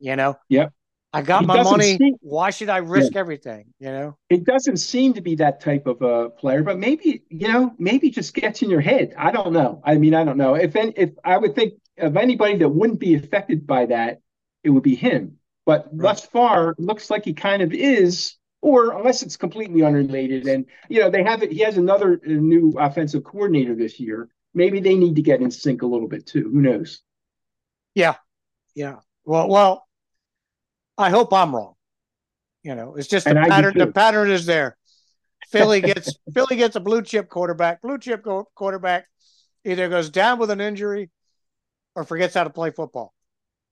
[0.00, 0.34] You know?
[0.48, 0.72] Yep.
[1.14, 1.96] I got my money.
[1.96, 3.20] Seem, Why should I risk yeah.
[3.20, 3.72] everything?
[3.78, 7.46] You know, it doesn't seem to be that type of a player, but maybe you
[7.46, 9.14] know, maybe just gets in your head.
[9.16, 9.80] I don't know.
[9.84, 10.54] I mean, I don't know.
[10.54, 14.22] If any, if I would think of anybody that wouldn't be affected by that,
[14.64, 15.38] it would be him.
[15.64, 16.08] But right.
[16.08, 20.48] thus far, looks like he kind of is or unless it's completely unrelated.
[20.48, 21.52] And you know, they have it.
[21.52, 24.30] He has another uh, new offensive coordinator this year.
[24.52, 26.50] Maybe they need to get in sync a little bit too.
[26.50, 27.02] Who knows?
[27.94, 28.16] Yeah,
[28.74, 28.96] yeah.
[29.24, 29.86] Well, well,
[30.96, 31.74] I hope I'm wrong.
[32.62, 33.76] You know, it's just the pattern.
[33.76, 34.76] The pattern is there.
[35.48, 37.82] Philly gets Philly gets a blue chip quarterback.
[37.82, 38.24] Blue chip
[38.54, 39.06] quarterback
[39.64, 41.10] either goes down with an injury
[41.94, 43.12] or forgets how to play football.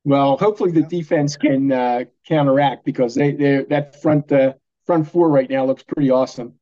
[0.04, 4.54] Well, hopefully the defense can uh, counteract because they they that front uh,
[4.84, 6.54] front four right now looks pretty awesome.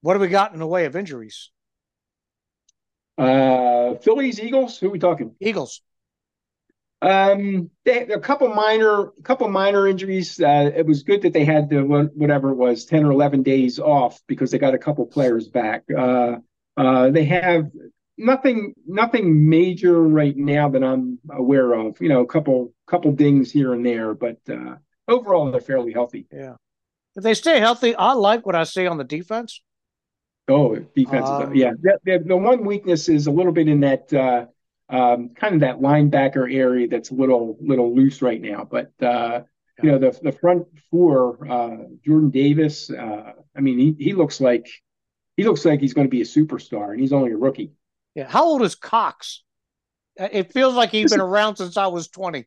[0.00, 1.50] What have we got in the way of injuries?
[3.18, 4.78] Uh, Phillies, Eagles.
[4.78, 5.34] Who are we talking?
[5.40, 5.82] Eagles.
[7.02, 10.40] Um, they, a couple minor, a couple minor injuries.
[10.40, 13.80] Uh, it was good that they had the whatever it was, ten or eleven days
[13.80, 15.82] off because they got a couple players back.
[15.96, 16.36] Uh,
[16.76, 17.66] uh, they have
[18.16, 22.00] nothing, nothing major right now that I'm aware of.
[22.00, 24.76] You know, a couple, couple dings here and there, but uh,
[25.08, 26.26] overall they're fairly healthy.
[26.32, 26.54] Yeah.
[27.16, 29.60] If they stay healthy, I like what I see on the defense.
[30.48, 31.72] Oh, defense, um, yeah.
[31.82, 34.46] The, the, one weakness is a little bit in that uh,
[34.88, 38.66] um, kind of that linebacker area that's a little little loose right now.
[38.70, 39.42] But uh,
[39.82, 42.90] you know, the the front four, uh, Jordan Davis.
[42.90, 44.68] Uh, I mean, he he looks like
[45.36, 47.72] he looks like he's going to be a superstar, and he's only a rookie.
[48.14, 48.28] Yeah.
[48.28, 49.42] How old is Cox?
[50.16, 52.46] It feels like he's been around since I was twenty.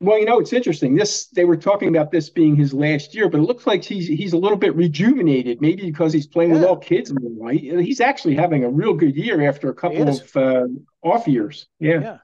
[0.00, 0.94] Well, you know, it's interesting.
[0.94, 4.06] This they were talking about this being his last year, but it looks like he's
[4.06, 5.60] he's a little bit rejuvenated.
[5.60, 6.56] Maybe because he's playing yeah.
[6.56, 7.52] with all kids more.
[7.52, 10.66] He's actually having a real good year after a couple of uh,
[11.02, 11.66] off years.
[11.78, 12.18] Yeah, yeah.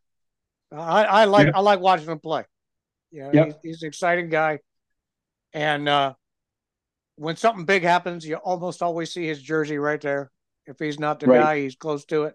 [0.73, 1.53] I, I like yeah.
[1.57, 2.45] I like watching him play.
[3.13, 3.47] Yeah, yep.
[3.47, 4.59] he's, he's, an exciting guy,
[5.53, 6.15] and uh,
[7.17, 10.31] when something big happens, you almost always see his jersey right there.
[10.67, 11.41] If he's not the right.
[11.41, 12.35] guy, he's close to it.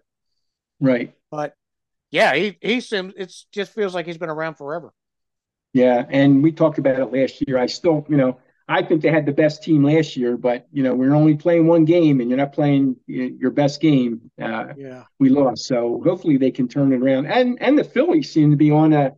[0.80, 1.14] Right.
[1.30, 1.54] But
[2.10, 4.92] yeah, he he seems it just feels like he's been around forever.
[5.76, 7.58] Yeah, and we talked about it last year.
[7.58, 10.82] I still, you know, I think they had the best team last year, but you
[10.82, 14.30] know, we're only playing one game, and you're not playing your best game.
[14.40, 15.66] Uh, yeah, we lost.
[15.66, 17.26] So hopefully they can turn it around.
[17.26, 19.12] And and the Phillies seem to be on a,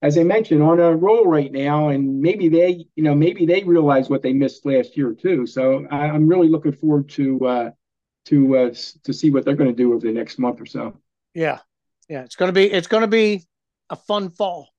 [0.00, 3.62] as I mentioned, on a roll right now, and maybe they, you know, maybe they
[3.62, 5.46] realize what they missed last year too.
[5.46, 7.70] So I, am really looking forward to uh,
[8.24, 8.74] to uh,
[9.04, 10.96] to see what they're going to do over the next month or so.
[11.34, 11.58] Yeah,
[12.08, 13.44] yeah, it's gonna be it's gonna be
[13.90, 14.70] a fun fall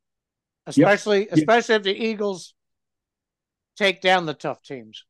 [0.78, 1.34] especially yep.
[1.34, 2.54] especially if the Eagles
[3.78, 5.06] take down the tough teams.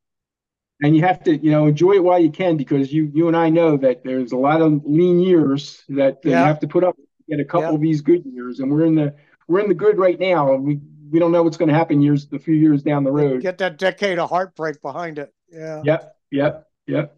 [0.84, 3.36] And you have to, you know, enjoy it while you can because you you and
[3.36, 6.24] I know that there's a lot of lean years that yep.
[6.24, 6.96] you have to put up
[7.28, 7.74] get a couple yep.
[7.74, 9.14] of these good years, and we're in the
[9.48, 12.00] we're in the good right now, and we we don't know what's going to happen
[12.00, 13.42] years a few years down the road.
[13.42, 15.32] Get that decade of heartbreak behind it.
[15.50, 15.82] Yeah.
[15.84, 16.16] Yep.
[16.30, 16.66] Yep.
[16.86, 17.16] Yep.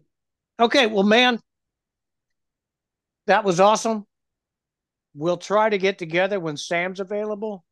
[0.59, 0.87] Okay.
[0.87, 1.39] Well, man,
[3.27, 4.05] that was awesome.
[5.15, 7.63] We'll try to get together when Sam's available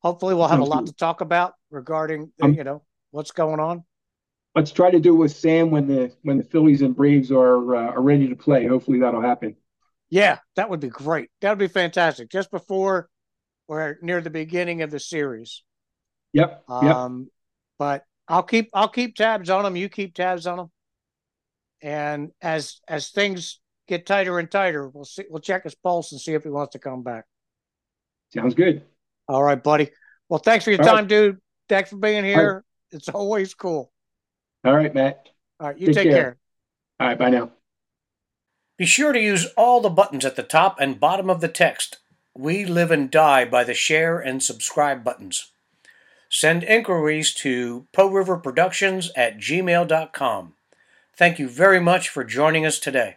[0.00, 3.84] hopefully we'll have a lot to talk about regarding um, you know what's going on.
[4.54, 7.74] Let's try to do it with Sam when the when the Phillies and Braves are
[7.74, 8.66] uh, are ready to play.
[8.66, 9.56] Hopefully that'll happen.
[10.10, 11.30] Yeah, that would be great.
[11.40, 12.30] That would be fantastic.
[12.30, 13.08] Just before
[13.68, 15.62] or near the beginning of the series.
[16.32, 16.64] Yep.
[16.68, 17.28] Um, yep.
[17.78, 19.76] but I'll keep I'll keep tabs on them.
[19.76, 20.70] You keep tabs on them.
[21.80, 25.24] And as as things get tighter and tighter, we'll see.
[25.30, 27.24] We'll check his pulse and see if he wants to come back.
[28.34, 28.82] Sounds good.
[29.30, 29.90] All right, buddy.
[30.28, 31.08] Well, thanks for your All time, right.
[31.08, 31.40] dude.
[31.68, 32.54] Thanks for being here.
[32.54, 32.62] Right.
[32.90, 33.92] It's always cool.
[34.64, 35.28] All right, Matt.
[35.60, 36.22] All right, you take, take care.
[36.22, 36.36] care.
[36.98, 37.52] All right, bye now.
[38.76, 41.98] Be sure to use all the buttons at the top and bottom of the text.
[42.36, 45.52] We live and die by the share and subscribe buttons.
[46.28, 50.54] Send inquiries to River Productions at gmail.com.
[51.16, 53.16] Thank you very much for joining us today.